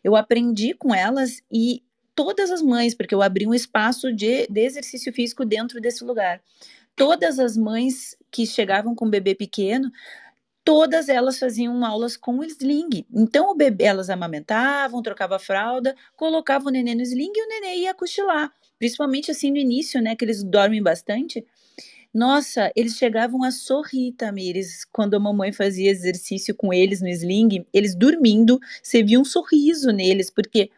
[0.02, 1.82] eu aprendi com elas e
[2.18, 6.42] todas as mães, porque eu abri um espaço de, de exercício físico dentro desse lugar.
[6.96, 9.88] Todas as mães que chegavam com bebê pequeno,
[10.64, 13.06] todas elas faziam aulas com sling.
[13.14, 17.48] Então, o bebê, elas amamentavam, trocavam a fralda, colocavam o neném no sling e o
[17.48, 18.52] neném ia cochilar.
[18.80, 21.46] Principalmente assim no início, né, que eles dormem bastante.
[22.12, 27.64] Nossa, eles chegavam a sorrir, Tamires, quando a mamãe fazia exercício com eles no sling,
[27.72, 30.68] eles dormindo, você via um sorriso neles, porque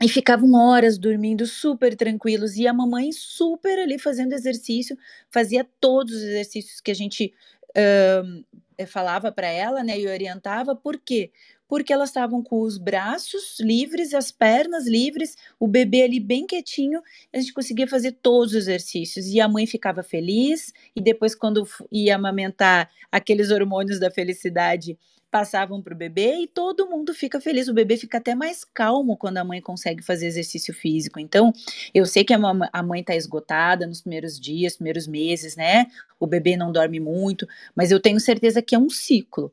[0.00, 4.96] e ficavam horas dormindo super tranquilos e a mamãe super ali fazendo exercício,
[5.30, 7.32] fazia todos os exercícios que a gente
[7.70, 10.76] uh, falava para ela, né, e orientava.
[10.76, 11.32] Por quê?
[11.66, 17.02] Porque elas estavam com os braços livres, as pernas livres, o bebê ali bem quietinho,
[17.32, 20.72] a gente conseguia fazer todos os exercícios e a mãe ficava feliz.
[20.96, 24.96] E depois, quando ia amamentar, aqueles hormônios da felicidade
[25.30, 27.68] passavam para o bebê e todo mundo fica feliz.
[27.68, 31.20] O bebê fica até mais calmo quando a mãe consegue fazer exercício físico.
[31.20, 31.52] Então,
[31.94, 35.86] eu sei que a mãe está esgotada nos primeiros dias, primeiros meses, né?
[36.18, 39.52] O bebê não dorme muito, mas eu tenho certeza que é um ciclo.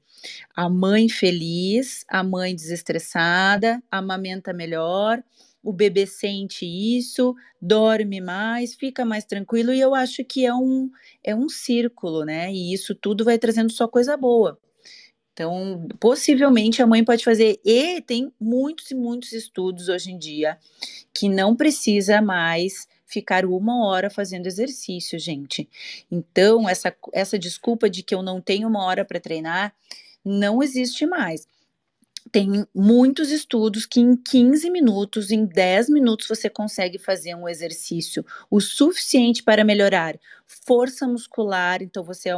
[0.56, 5.24] A mãe feliz, a mãe desestressada, amamenta melhor,
[5.62, 10.90] o bebê sente isso, dorme mais, fica mais tranquilo, e eu acho que é um,
[11.24, 12.52] é um círculo, né?
[12.54, 14.60] E isso tudo vai trazendo só coisa boa.
[15.36, 20.58] Então, possivelmente a mãe pode fazer, e tem muitos e muitos estudos hoje em dia
[21.14, 25.68] que não precisa mais ficar uma hora fazendo exercício, gente.
[26.10, 29.76] Então, essa, essa desculpa de que eu não tenho uma hora para treinar
[30.24, 31.46] não existe mais
[32.36, 38.26] tem muitos estudos que em 15 minutos, em 10 minutos, você consegue fazer um exercício
[38.52, 41.82] o suficiente para melhorar força muscular.
[41.82, 42.32] Então, você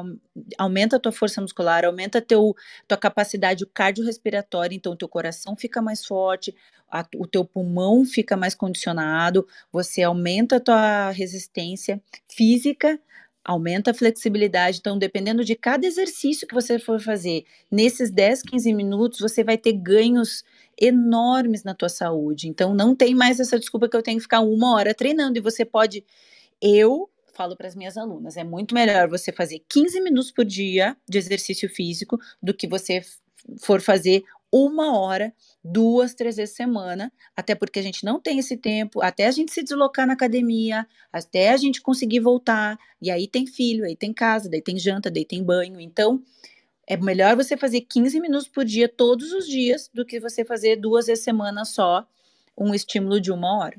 [0.55, 5.81] aumenta a tua força muscular, aumenta a tua capacidade cardiorrespiratória, então, o teu coração fica
[5.81, 6.55] mais forte,
[6.91, 13.01] a, o teu pulmão fica mais condicionado, você aumenta a tua resistência física
[13.47, 14.79] aumenta a flexibilidade.
[14.79, 19.57] Então, dependendo de cada exercício que você for fazer, nesses 10, 15 minutos, você vai
[19.57, 20.43] ter ganhos
[20.79, 22.49] enormes na tua saúde.
[22.49, 25.37] Então, não tem mais essa desculpa que eu tenho que ficar uma hora treinando.
[25.37, 26.05] E você pode.
[26.61, 30.97] Eu falo para as minhas alunas, é muito melhor você fazer 15 minutos por dia
[31.07, 33.01] de exercício físico do que você
[33.61, 35.33] for fazer uma hora,
[35.63, 39.51] duas, três vezes semana, até porque a gente não tem esse tempo, até a gente
[39.51, 44.13] se deslocar na academia, até a gente conseguir voltar, e aí tem filho, aí tem
[44.13, 45.79] casa, daí tem janta, daí tem banho.
[45.79, 46.23] Então,
[46.87, 50.77] é melhor você fazer 15 minutos por dia, todos os dias, do que você fazer
[50.77, 52.07] duas vezes semana só
[52.57, 53.77] um estímulo de uma hora.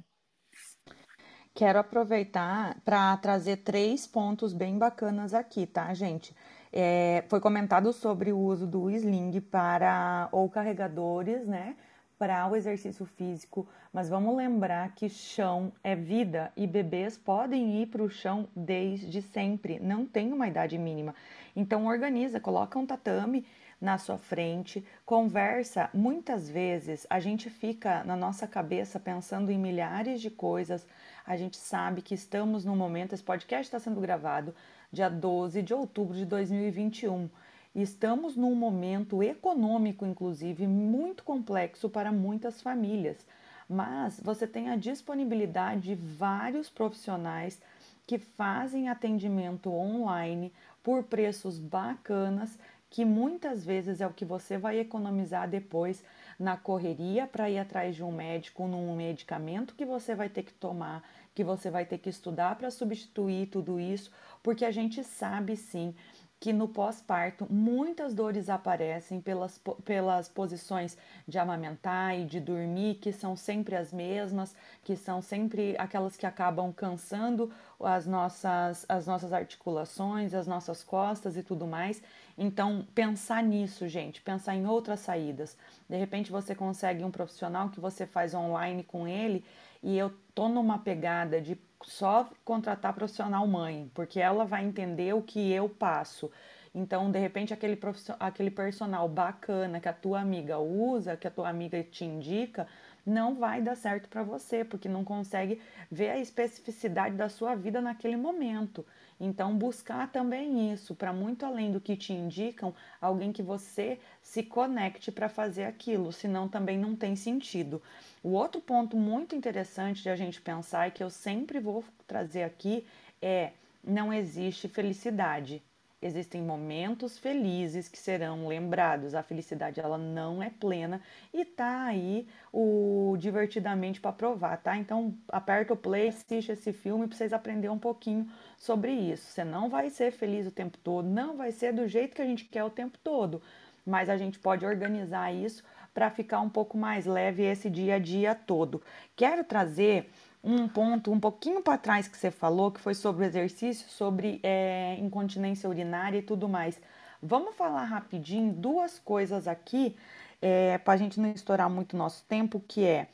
[1.54, 6.32] Quero aproveitar para trazer três pontos bem bacanas aqui, tá, gente?
[6.72, 11.76] É, foi comentado sobre o uso do sling para ou carregadores, né?
[12.18, 17.86] para o exercício físico, mas vamos lembrar que chão é vida e bebês podem ir
[17.86, 21.14] para o chão desde sempre, não tem uma idade mínima.
[21.54, 23.46] Então organiza, coloca um tatame
[23.80, 25.88] na sua frente, conversa.
[25.94, 30.84] Muitas vezes a gente fica na nossa cabeça pensando em milhares de coisas.
[31.24, 34.52] A gente sabe que estamos no momento, esse podcast está sendo gravado
[34.90, 37.28] dia 12 de outubro de 2021.
[37.74, 43.26] Estamos num momento econômico, inclusive, muito complexo para muitas famílias,
[43.68, 47.60] mas você tem a disponibilidade de vários profissionais
[48.06, 50.50] que fazem atendimento online
[50.82, 52.58] por preços bacanas,
[52.88, 56.02] que muitas vezes é o que você vai economizar depois
[56.38, 60.54] na correria para ir atrás de um médico, num medicamento que você vai ter que
[60.54, 61.02] tomar,
[61.38, 64.10] que você vai ter que estudar para substituir tudo isso,
[64.42, 65.94] porque a gente sabe sim
[66.40, 73.12] que no pós-parto muitas dores aparecem pelas, pelas posições de amamentar e de dormir, que
[73.12, 79.32] são sempre as mesmas, que são sempre aquelas que acabam cansando as nossas, as nossas
[79.32, 82.02] articulações, as nossas costas e tudo mais.
[82.36, 85.56] Então, pensar nisso, gente, pensar em outras saídas.
[85.88, 89.44] De repente, você consegue um profissional que você faz online com ele
[89.82, 95.22] e eu tô numa pegada de só contratar profissional mãe, porque ela vai entender o
[95.22, 96.30] que eu passo.
[96.74, 97.78] Então, de repente, aquele,
[98.20, 102.66] aquele personal bacana que a tua amiga usa, que a tua amiga te indica,
[103.06, 105.60] não vai dar certo para você, porque não consegue
[105.90, 108.84] ver a especificidade da sua vida naquele momento.
[109.20, 114.42] Então, buscar também isso, para muito além do que te indicam, alguém que você se
[114.42, 117.82] conecte para fazer aquilo, senão também não tem sentido.
[118.22, 122.44] O outro ponto muito interessante de a gente pensar e que eu sempre vou trazer
[122.44, 122.86] aqui
[123.20, 123.52] é:
[123.82, 125.62] não existe felicidade.
[126.00, 129.16] Existem momentos felizes que serão lembrados.
[129.16, 131.02] A felicidade ela não é plena
[131.34, 134.76] e tá aí o divertidamente para provar, tá?
[134.76, 139.32] Então aperta o play, assiste esse filme para vocês aprenderem um pouquinho sobre isso.
[139.32, 142.26] Você não vai ser feliz o tempo todo, não vai ser do jeito que a
[142.26, 143.42] gente quer o tempo todo,
[143.84, 147.98] mas a gente pode organizar isso para ficar um pouco mais leve esse dia a
[147.98, 148.80] dia todo.
[149.16, 150.08] Quero trazer
[150.42, 154.96] um ponto um pouquinho para trás que você falou, que foi sobre exercício, sobre é,
[154.98, 156.80] incontinência urinária e tudo mais.
[157.22, 159.96] Vamos falar rapidinho duas coisas aqui,
[160.40, 163.08] é, para a gente não estourar muito nosso tempo, que é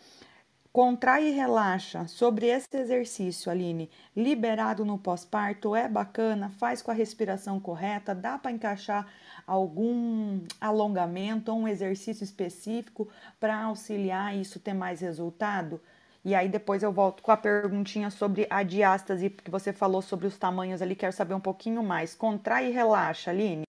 [0.75, 2.09] Contrai e relaxa.
[2.09, 8.37] Sobre esse exercício, Aline, liberado no pós-parto, é bacana, faz com a respiração correta, dá
[8.37, 9.07] para encaixar
[9.47, 13.09] algum alongamento ou um exercício específico
[13.39, 15.81] para auxiliar isso ter mais resultado?
[16.25, 20.27] E aí depois eu volto com a perguntinha sobre a diástase, que você falou sobre
[20.27, 22.15] os tamanhos ali, quero saber um pouquinho mais.
[22.15, 23.65] Contrai e relaxa, Aline.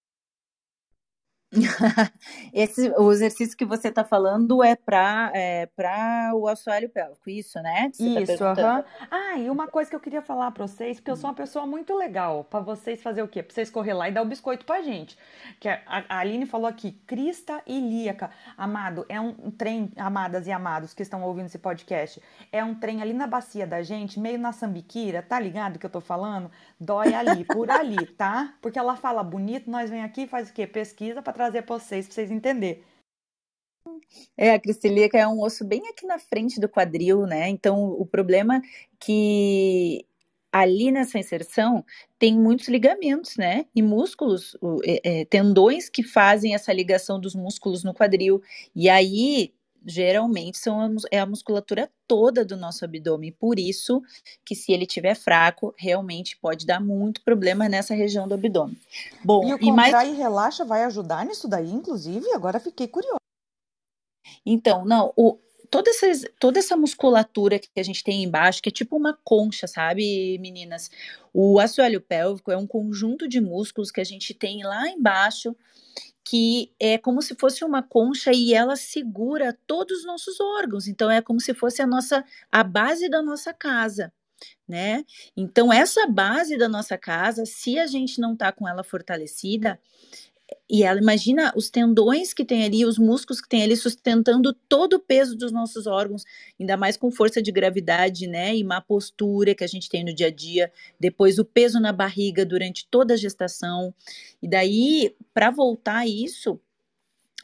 [2.54, 5.68] Esse, o exercício que você está falando é para é
[6.34, 7.92] o assoalho pélvico, isso, né?
[7.98, 8.84] Tá isso, tá aham.
[9.10, 11.66] Ah, e uma coisa que eu queria falar para vocês, porque eu sou uma pessoa
[11.66, 13.42] muito legal, para vocês fazer o quê?
[13.42, 15.18] Para vocês correr lá e dar o biscoito pra gente.
[15.60, 18.30] Que a, a Aline falou aqui, crista ilíaca.
[18.58, 23.02] Amado, é um trem, amadas e amados que estão ouvindo esse podcast, é um trem
[23.02, 26.50] ali na bacia da gente, meio na sambiquira, tá ligado que eu tô falando?
[26.80, 28.54] Dói ali, por ali, tá?
[28.62, 30.68] Porque ela fala bonito, nós vem aqui e faz o quê?
[30.68, 32.84] Pesquisa para trazer para vocês, para vocês entenderem.
[34.38, 37.50] É, a cristilíaca é um osso bem aqui na frente do quadril, né?
[37.50, 38.62] Então, o problema é
[39.00, 40.06] que
[40.52, 41.86] ali nessa inserção
[42.18, 43.66] tem muitos ligamentos, né?
[43.76, 48.42] E músculos, é, é, tendões que fazem essa ligação dos músculos no quadril.
[48.76, 49.54] E aí
[49.86, 53.32] geralmente são a, é a musculatura toda do nosso abdômen.
[53.32, 54.02] Por isso
[54.44, 58.78] que se ele tiver fraco, realmente pode dar muito problema nessa região do abdômen.
[59.24, 59.94] Bom, e o e mais...
[60.08, 62.32] e relaxa vai ajudar nisso daí, inclusive?
[62.32, 63.20] Agora fiquei curiosa.
[64.46, 65.38] Então, não, o,
[65.70, 69.68] toda, essa, toda essa musculatura que a gente tem embaixo, que é tipo uma concha,
[69.68, 70.90] sabe, meninas?
[71.34, 75.56] O assoalho pélvico é um conjunto de músculos que a gente tem lá embaixo
[76.26, 80.88] que é como se fosse uma concha e ela segura todos os nossos órgãos.
[80.88, 84.12] Então é como se fosse a nossa a base da nossa casa,
[84.68, 85.06] né?
[85.38, 89.80] Então essa base da nossa casa, se a gente não tá com ela fortalecida,
[90.70, 94.94] e ela imagina os tendões que tem ali, os músculos que tem ali sustentando todo
[94.94, 96.24] o peso dos nossos órgãos,
[96.60, 98.56] ainda mais com força de gravidade, né?
[98.56, 101.92] E má postura que a gente tem no dia a dia, depois o peso na
[101.92, 103.94] barriga durante toda a gestação.
[104.42, 106.60] E daí, para voltar a isso,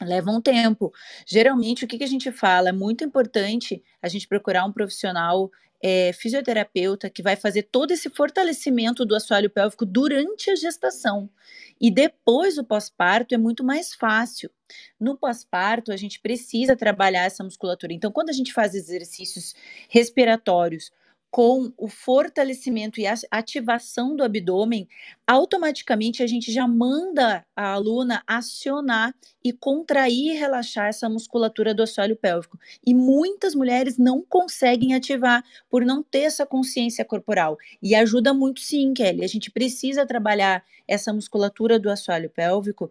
[0.04, 0.92] leva um tempo.
[1.26, 2.70] Geralmente, o que, que a gente fala?
[2.70, 5.50] É muito importante a gente procurar um profissional
[5.82, 11.28] é, fisioterapeuta que vai fazer todo esse fortalecimento do assoalho pélvico durante a gestação.
[11.80, 14.48] E depois do pós-parto é muito mais fácil.
[14.98, 17.92] No pós-parto, a gente precisa trabalhar essa musculatura.
[17.92, 19.54] Então, quando a gente faz exercícios
[19.88, 20.92] respiratórios
[21.32, 24.86] com o fortalecimento e a ativação do abdômen,
[25.26, 31.82] automaticamente a gente já manda a aluna acionar e contrair e relaxar essa musculatura do
[31.82, 32.58] assoalho pélvico.
[32.86, 37.56] E muitas mulheres não conseguem ativar por não ter essa consciência corporal.
[37.82, 39.24] E ajuda muito sim, Kelly.
[39.24, 42.90] A gente precisa trabalhar essa musculatura do assoalho pélvico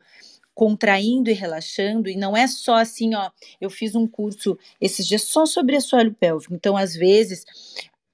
[0.54, 5.24] contraindo e relaxando, e não é só assim, ó, eu fiz um curso esses dias
[5.24, 7.46] só sobre assoalho pélvico, então às vezes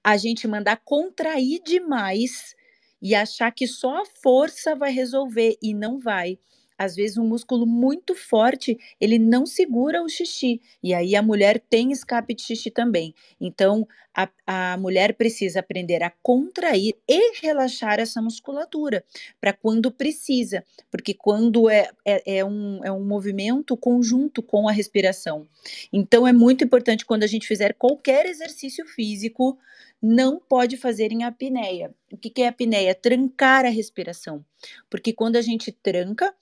[0.04, 2.56] a gente mandar contrair demais
[3.02, 6.40] e achar que só a força vai resolver e não vai.
[6.78, 11.60] Às vezes um músculo muito forte, ele não segura o xixi, e aí a mulher
[11.60, 13.16] tem escape de xixi também.
[13.42, 19.04] Então, a, a mulher precisa aprender a contrair e relaxar essa musculatura,
[19.42, 24.72] para quando precisa, porque quando é, é, é, um, é um movimento conjunto com a
[24.72, 25.48] respiração.
[25.92, 29.58] Então, é muito importante quando a gente fizer qualquer exercício físico,
[30.02, 31.94] não pode fazer em apneia.
[32.12, 32.94] O que, que é apneia?
[32.94, 34.46] Trancar a respiração.
[34.90, 36.34] Porque quando a gente tranca,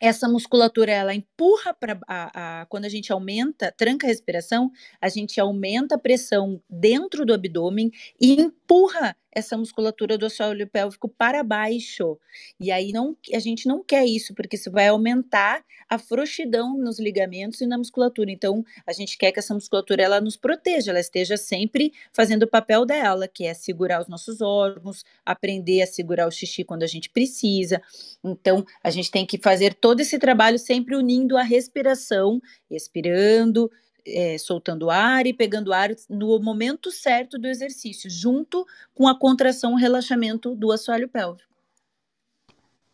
[0.00, 5.96] essa musculatura ela empurra para quando a gente aumenta, tranca a respiração, a gente aumenta
[5.96, 12.18] a pressão dentro do abdômen e empurra essa musculatura do assoalho pélvico para baixo.
[12.58, 16.98] E aí não, a gente não quer isso, porque isso vai aumentar a frouxidão nos
[16.98, 18.30] ligamentos e na musculatura.
[18.30, 22.48] Então, a gente quer que essa musculatura ela nos proteja, ela esteja sempre fazendo o
[22.48, 26.86] papel dela, que é segurar os nossos órgãos, aprender a segurar o xixi quando a
[26.86, 27.82] gente precisa.
[28.22, 33.70] Então, a gente tem que fazer todo esse trabalho sempre unindo a respiração, expirando,
[34.06, 39.78] é, soltando ar e pegando ar no momento certo do exercício, junto com a contração
[39.78, 41.48] e relaxamento do assoalho pélvico.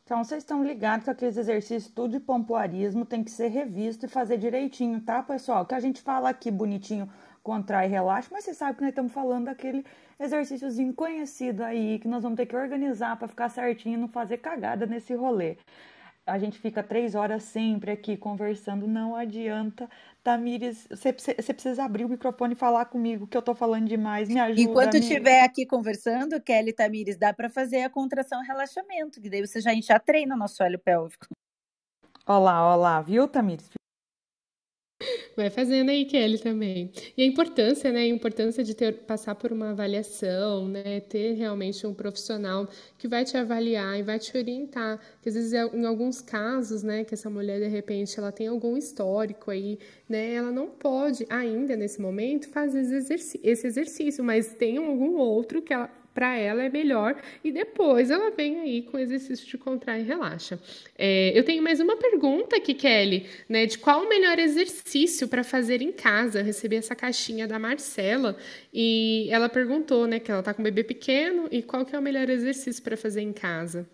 [0.05, 4.09] Então, vocês estão ligados que aqueles exercícios tudo de pompoarismo tem que ser revisto e
[4.09, 5.67] fazer direitinho, tá, pessoal?
[5.67, 7.11] Que a gente fala aqui bonitinho,
[7.43, 9.85] contrai e relaxa, mas vocês sabem que nós estamos falando daquele
[10.19, 14.39] exercíciozinho conhecido aí, que nós vamos ter que organizar para ficar certinho e não fazer
[14.39, 15.57] cagada nesse rolê
[16.27, 19.89] a gente fica três horas sempre aqui conversando, não adianta.
[20.25, 24.29] Tamires, você, você precisa abrir o microfone e falar comigo, que eu tô falando demais,
[24.29, 24.61] me ajuda.
[24.61, 29.47] Enquanto estiver aqui conversando, Kelly Tamires, dá para fazer a contração e relaxamento, que daí
[29.47, 31.29] você já, já treina nosso óleo pélvico.
[32.27, 33.71] Olá, olá, viu, Tamires?
[35.37, 36.91] Vai fazendo aí, Kelly, também.
[37.17, 38.01] E a importância, né?
[38.01, 41.01] A importância de ter, passar por uma avaliação, né?
[41.01, 42.69] Ter realmente um profissional
[42.99, 44.99] que vai te avaliar e vai te orientar.
[45.17, 47.05] Porque às vezes, é, em alguns casos, né?
[47.05, 49.79] Que essa mulher, de repente, ela tem algum histórico aí,
[50.09, 50.35] né?
[50.35, 55.91] Ela não pode, ainda nesse momento, fazer esse exercício, mas tem algum outro que ela
[56.17, 57.15] para ela é melhor
[57.45, 60.59] e depois ela vem aí com exercício de contrai e relaxa.
[60.97, 65.45] É, eu tenho mais uma pergunta aqui, Kelly, né, de qual o melhor exercício para
[65.45, 66.39] fazer em casa?
[66.39, 68.35] Eu recebi essa caixinha da Marcela
[68.73, 71.99] e ela perguntou, né, que ela está com um bebê pequeno e qual que é
[71.99, 73.87] o melhor exercício para fazer em casa?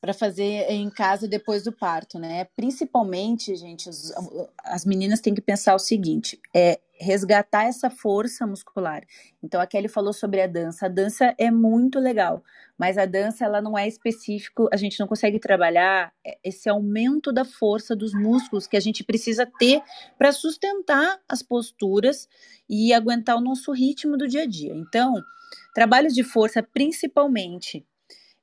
[0.00, 2.46] Para fazer em casa depois do parto, né?
[2.56, 4.12] Principalmente, gente, as,
[4.64, 9.02] as meninas têm que pensar o seguinte: é resgatar essa força muscular.
[9.42, 10.86] Então a Kelly falou sobre a dança.
[10.86, 12.42] A dança é muito legal,
[12.78, 16.12] mas a dança ela não é específico, a gente não consegue trabalhar
[16.44, 19.82] esse aumento da força dos músculos que a gente precisa ter
[20.18, 22.28] para sustentar as posturas
[22.68, 24.74] e aguentar o nosso ritmo do dia a dia.
[24.74, 25.14] Então,
[25.74, 27.84] trabalhos de força principalmente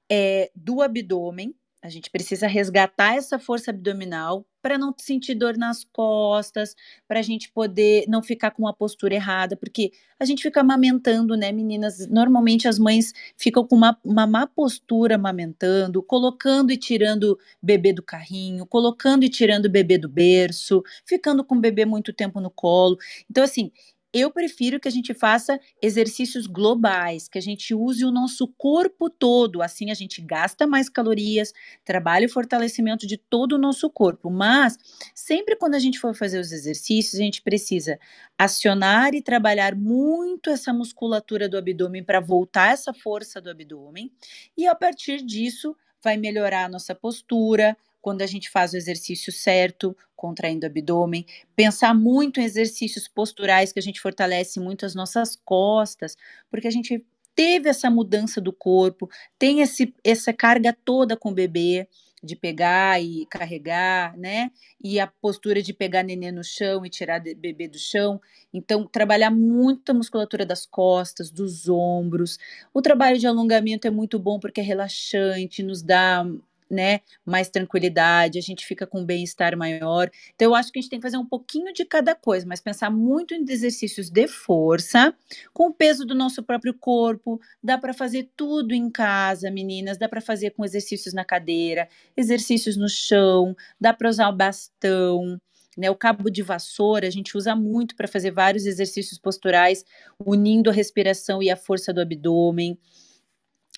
[0.10, 1.54] é, do abdômen.
[1.82, 6.76] A gente precisa resgatar essa força abdominal para não sentir dor nas costas,
[7.08, 11.38] para a gente poder não ficar com uma postura errada, porque a gente fica amamentando,
[11.38, 12.06] né, meninas?
[12.10, 18.04] Normalmente as mães ficam com uma, uma má postura amamentando, colocando e tirando bebê do
[18.04, 22.98] carrinho, colocando e tirando bebê do berço, ficando com o bebê muito tempo no colo.
[23.30, 23.72] Então, assim,
[24.14, 29.10] eu prefiro que a gente faça exercícios globais, que a gente use o nosso corpo
[29.10, 31.54] todo, assim a gente gasta mais calorias,
[31.86, 34.30] trabalha o fortalecimento de todo o nosso corpo.
[34.30, 34.78] Mas
[35.14, 38.00] sempre quando a gente for fazer os exercícios, a gente precisa
[38.38, 44.12] acionar e trabalhar muito essa musculatura do abdômen para voltar essa força do abdômen,
[44.58, 49.32] e a partir disso vai melhorar a nossa postura, quando a gente faz o exercício
[49.32, 51.26] certo, contraindo o abdômen,
[51.56, 56.16] pensar muito em exercícios posturais que a gente fortalece muito as nossas costas,
[56.50, 61.34] porque a gente teve essa mudança do corpo, tem esse, essa carga toda com o
[61.34, 61.88] bebê,
[62.24, 64.52] de pegar e carregar, né?
[64.84, 68.20] E a postura de pegar neném no chão e tirar bebê do chão.
[68.52, 72.40] Então, trabalhar muito a musculatura das costas, dos ombros.
[72.74, 76.26] O trabalho de alongamento é muito bom porque é relaxante, nos dá
[76.70, 80.10] né, mais tranquilidade, a gente fica com um bem-estar maior.
[80.36, 82.62] Então, eu acho que a gente tem que fazer um pouquinho de cada coisa, mas
[82.62, 85.14] pensar muito em exercícios de força,
[85.54, 87.40] com o peso do nosso próprio corpo.
[87.64, 92.78] Dá para fazer tudo em casa, meninas, dá para fazer com exercícios na cadeira, exercícios
[92.78, 95.40] no chão, dá para usar o bastão.
[95.78, 99.86] Né, o cabo de vassoura a gente usa muito para fazer vários exercícios posturais,
[100.20, 102.80] unindo a respiração e a força do abdômen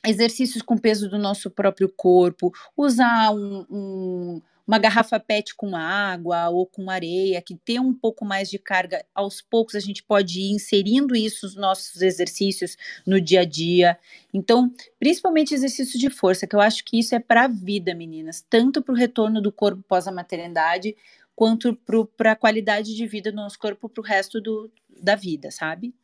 [0.06, 6.48] exercícios com peso do nosso próprio corpo, usar um, um, uma garrafa PET com água
[6.50, 10.40] ou com areia, que tem um pouco mais de carga, aos poucos a gente pode
[10.40, 13.98] ir inserindo isso nos nossos exercícios no dia a dia.
[14.34, 18.46] Então, principalmente exercícios de força, que eu acho que isso é para a vida, meninas,
[18.48, 20.96] tanto para o retorno do corpo pós a maternidade,
[21.36, 21.74] quanto
[22.16, 24.72] para a qualidade de vida do nosso corpo para o resto do,
[25.02, 25.96] da vida, sabe?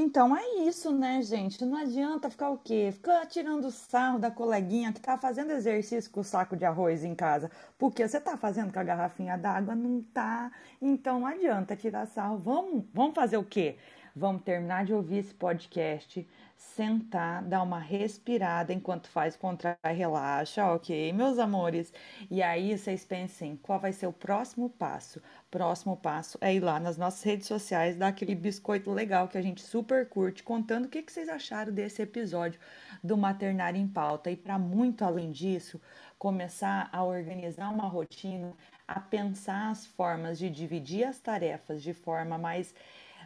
[0.00, 1.64] Então é isso, né, gente?
[1.64, 2.90] Não adianta ficar o quê?
[2.92, 7.16] Ficar tirando sarro da coleguinha que tá fazendo exercício com o saco de arroz em
[7.16, 7.50] casa.
[7.76, 10.52] Porque você tá fazendo com a garrafinha d'água, não tá.
[10.80, 12.38] Então não adianta tirar sarro.
[12.38, 13.76] Vamos, vamos fazer o quê?
[14.14, 16.24] Vamos terminar de ouvir esse podcast
[16.58, 21.92] sentar, dar uma respirada enquanto faz contrai, relaxa, ok, meus amores?
[22.30, 25.22] E aí vocês pensem, qual vai ser o próximo passo?
[25.50, 29.42] Próximo passo é ir lá nas nossas redes sociais, dar aquele biscoito legal que a
[29.42, 32.60] gente super curte, contando o que, que vocês acharam desse episódio
[33.02, 34.30] do Maternário em Pauta.
[34.30, 35.80] E para muito além disso,
[36.18, 38.52] começar a organizar uma rotina,
[38.86, 42.74] a pensar as formas de dividir as tarefas de forma mais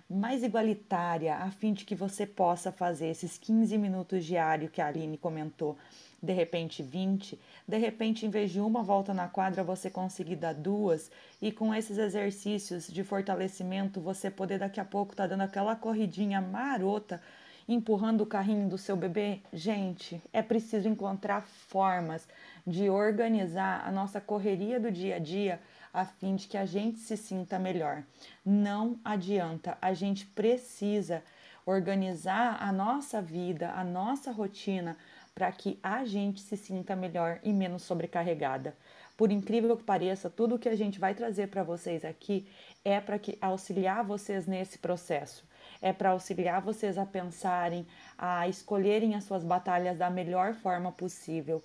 [0.09, 4.87] mais igualitária, a fim de que você possa fazer esses 15 minutos diários que a
[4.87, 5.79] Aline comentou,
[6.23, 10.55] de repente 20, de repente, em vez de uma volta na quadra, você conseguir dar
[10.55, 11.11] duas,
[11.41, 15.75] e com esses exercícios de fortalecimento, você poder daqui a pouco estar tá dando aquela
[15.75, 17.21] corridinha marota,
[17.69, 19.41] empurrando o carrinho do seu bebê.
[19.53, 22.29] Gente, é preciso encontrar formas
[22.67, 25.61] de organizar a nossa correria do dia a dia
[25.93, 28.03] a fim de que a gente se sinta melhor.
[28.45, 31.23] Não adianta, a gente precisa
[31.67, 34.97] organizar a nossa vida, a nossa rotina
[35.35, 38.77] para que a gente se sinta melhor e menos sobrecarregada.
[39.17, 42.47] Por incrível que pareça, tudo que a gente vai trazer para vocês aqui
[42.85, 45.45] é para que auxiliar vocês nesse processo.
[45.81, 47.87] É para auxiliar vocês a pensarem,
[48.19, 51.63] a escolherem as suas batalhas da melhor forma possível.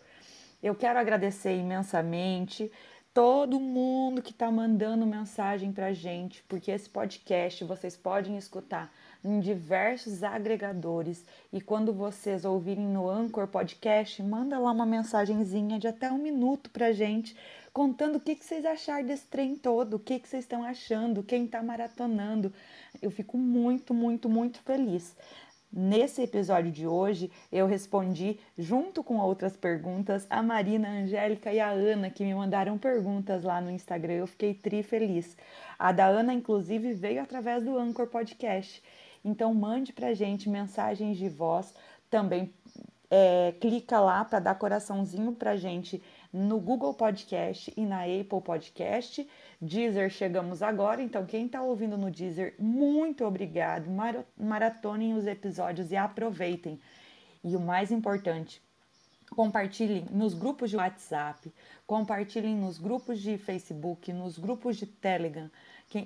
[0.62, 2.72] Eu quero agradecer imensamente
[3.14, 8.94] todo mundo que está mandando mensagem para gente, porque esse podcast vocês podem escutar
[9.24, 15.88] em diversos agregadores e quando vocês ouvirem no Anchor Podcast, manda lá uma mensagenzinha de
[15.88, 17.36] até um minuto para gente,
[17.74, 21.24] contando o que, que vocês acharam desse trem todo, o que, que vocês estão achando,
[21.24, 22.52] quem está maratonando.
[23.02, 25.16] Eu fico muito, muito, muito feliz.
[25.72, 31.60] Nesse episódio de hoje, eu respondi, junto com outras perguntas, a Marina, a Angélica e
[31.60, 34.14] a Ana, que me mandaram perguntas lá no Instagram.
[34.14, 35.36] Eu fiquei tri feliz.
[35.78, 38.82] A da Ana, inclusive, veio através do Anchor Podcast.
[39.24, 41.74] Então, mande pra gente mensagens de voz.
[42.10, 42.54] Também
[43.10, 46.02] é, clica lá para dar coraçãozinho pra gente
[46.32, 49.28] no Google Podcast e na Apple Podcast.
[49.62, 53.88] Deezer chegamos agora, então quem está ouvindo no Deezer, muito obrigado.
[54.38, 56.80] Maratonem os episódios e aproveitem.
[57.44, 58.62] E o mais importante,
[59.32, 61.52] compartilhem nos grupos de WhatsApp,
[61.86, 65.50] compartilhem nos grupos de Facebook, nos grupos de Telegram,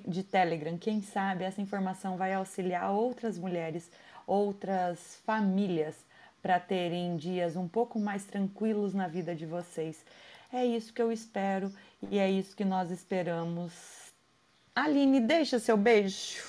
[0.06, 0.76] de Telegram.
[0.78, 3.90] Quem sabe essa informação vai auxiliar outras mulheres,
[4.26, 5.96] outras famílias
[6.40, 10.04] para terem dias um pouco mais tranquilos na vida de vocês.
[10.52, 11.72] É isso que eu espero
[12.10, 13.72] e é isso que nós esperamos.
[14.74, 16.42] Aline, deixa seu beijo.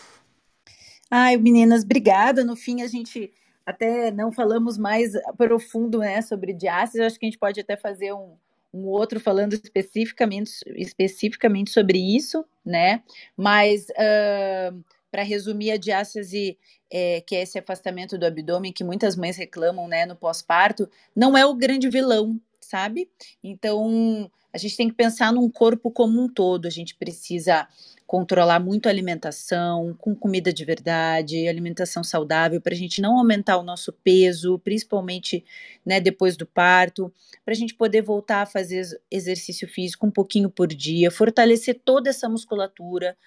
[1.10, 2.44] Ai, meninas, obrigada.
[2.44, 3.32] No fim, a gente
[3.66, 7.04] até não falamos mais profundo né, sobre diástase.
[7.04, 8.36] Acho que a gente pode até fazer um,
[8.74, 13.04] um outro falando especificamente, especificamente sobre isso, né?
[13.36, 16.58] Mas uh, para resumir, a diástase,
[16.92, 21.38] é, que é esse afastamento do abdômen que muitas mães reclamam né, no pós-parto, não
[21.38, 22.40] é o grande vilão
[22.74, 23.08] sabe?
[23.44, 26.66] Então, a gente tem que pensar num corpo como um todo.
[26.66, 27.68] A gente precisa
[28.06, 33.58] controlar muito a alimentação, com comida de verdade, alimentação saudável, para a gente não aumentar
[33.58, 35.44] o nosso peso, principalmente
[35.86, 37.12] né, depois do parto,
[37.44, 42.10] para a gente poder voltar a fazer exercício físico um pouquinho por dia, fortalecer toda
[42.10, 43.18] essa musculatura,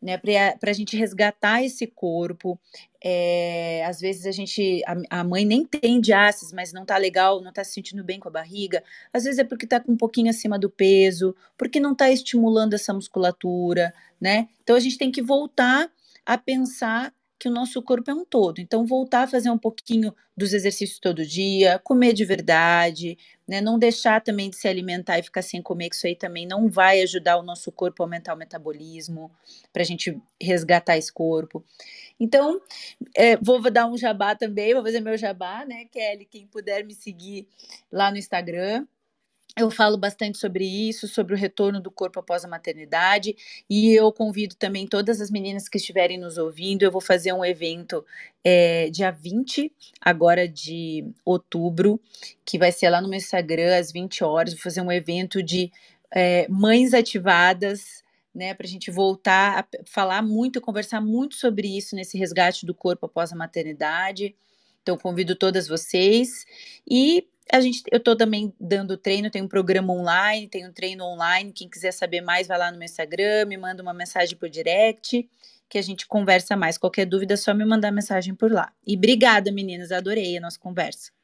[0.00, 2.58] né, para a gente resgatar esse corpo.
[3.02, 7.40] É, às vezes a gente, a, a, mãe nem tem diástase, mas não tá legal,
[7.40, 8.82] não tá se sentindo bem com a barriga.
[9.12, 12.94] Às vezes é porque tá um pouquinho acima do peso, porque não tá estimulando essa
[12.94, 14.48] musculatura, né?
[14.62, 15.90] Então a gente tem que voltar
[16.24, 18.60] a pensar que o nosso corpo é um todo.
[18.60, 23.16] Então, voltar a fazer um pouquinho dos exercícios todo dia, comer de verdade,
[23.46, 23.60] né?
[23.60, 26.68] Não deixar também de se alimentar e ficar sem comer, que isso aí também não
[26.68, 29.30] vai ajudar o nosso corpo a aumentar o metabolismo,
[29.72, 31.64] para a gente resgatar esse corpo.
[32.18, 32.60] Então,
[33.16, 36.24] é, vou dar um jabá também, vou fazer meu jabá, né, Kelly?
[36.24, 37.48] Quem puder me seguir
[37.90, 38.86] lá no Instagram,
[39.58, 43.36] eu falo bastante sobre isso, sobre o retorno do corpo após a maternidade,
[43.68, 46.82] e eu convido também todas as meninas que estiverem nos ouvindo.
[46.82, 48.04] Eu vou fazer um evento
[48.44, 52.00] é, dia 20, agora de outubro,
[52.44, 54.54] que vai ser lá no meu Instagram, às 20 horas.
[54.54, 55.70] Vou fazer um evento de
[56.14, 58.02] é, mães ativadas,
[58.34, 62.74] né, para a gente voltar a falar muito, conversar muito sobre isso nesse resgate do
[62.74, 64.34] corpo após a maternidade.
[64.82, 66.46] Então, convido todas vocês.
[66.88, 71.04] E a gente, eu estou também dando treino, tem um programa online, tem um treino
[71.04, 71.52] online.
[71.52, 75.28] Quem quiser saber mais, vai lá no meu Instagram, me manda uma mensagem por direct,
[75.68, 76.78] que a gente conversa mais.
[76.78, 78.72] Qualquer dúvida, é só me mandar mensagem por lá.
[78.86, 81.17] E obrigada, meninas, adorei a nossa conversa.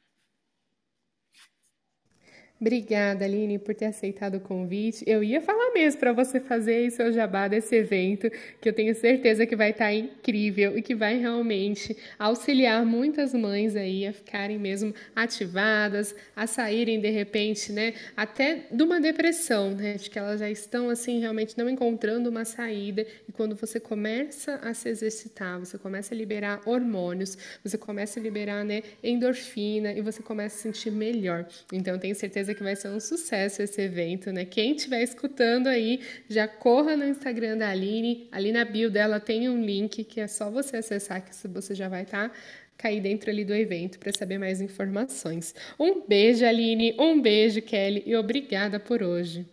[2.65, 5.03] Obrigada, Aline, por ter aceitado o convite.
[5.05, 8.27] Eu ia falar mesmo para você fazer seu jabá desse evento,
[8.59, 13.35] que eu tenho certeza que vai estar tá incrível e que vai realmente auxiliar muitas
[13.35, 19.69] mães aí a ficarem mesmo ativadas, a saírem de repente, né, até de uma depressão,
[19.69, 23.05] né, de que elas já estão assim realmente não encontrando uma saída.
[23.29, 28.23] E quando você começa a se exercitar, você começa a liberar hormônios, você começa a
[28.23, 31.45] liberar, né, endorfina e você começa a se sentir melhor.
[31.71, 34.45] Então, eu tenho certeza que vai ser um sucesso esse evento, né?
[34.45, 38.27] Quem estiver escutando aí, já corra no Instagram da Aline.
[38.31, 41.87] Ali na bio dela tem um link que é só você acessar, que você já
[41.87, 42.29] vai estar.
[42.29, 42.35] Tá
[42.77, 45.55] cair dentro ali do evento para saber mais informações.
[45.79, 49.45] Um beijo, Aline, um beijo, Kelly, e obrigada por hoje.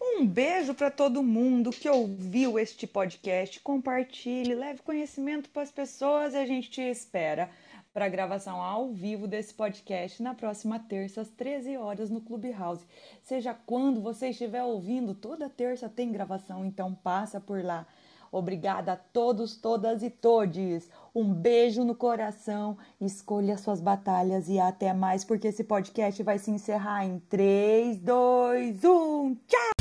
[0.00, 3.60] Um beijo para todo mundo que ouviu este podcast.
[3.60, 7.50] Compartilhe, leve conhecimento para as pessoas e a gente te espera
[7.92, 12.86] para a gravação ao vivo desse podcast na próxima terça, às 13 horas, no Clubhouse.
[13.22, 17.86] Seja quando você estiver ouvindo, toda terça tem gravação, então passa por lá.
[18.32, 20.88] Obrigada a todos, todas e todes.
[21.12, 26.50] Um beijo no coração, escolha suas batalhas e até mais, porque esse podcast vai se
[26.50, 29.36] encerrar em 3, 2, 1.
[29.48, 29.79] Tchau!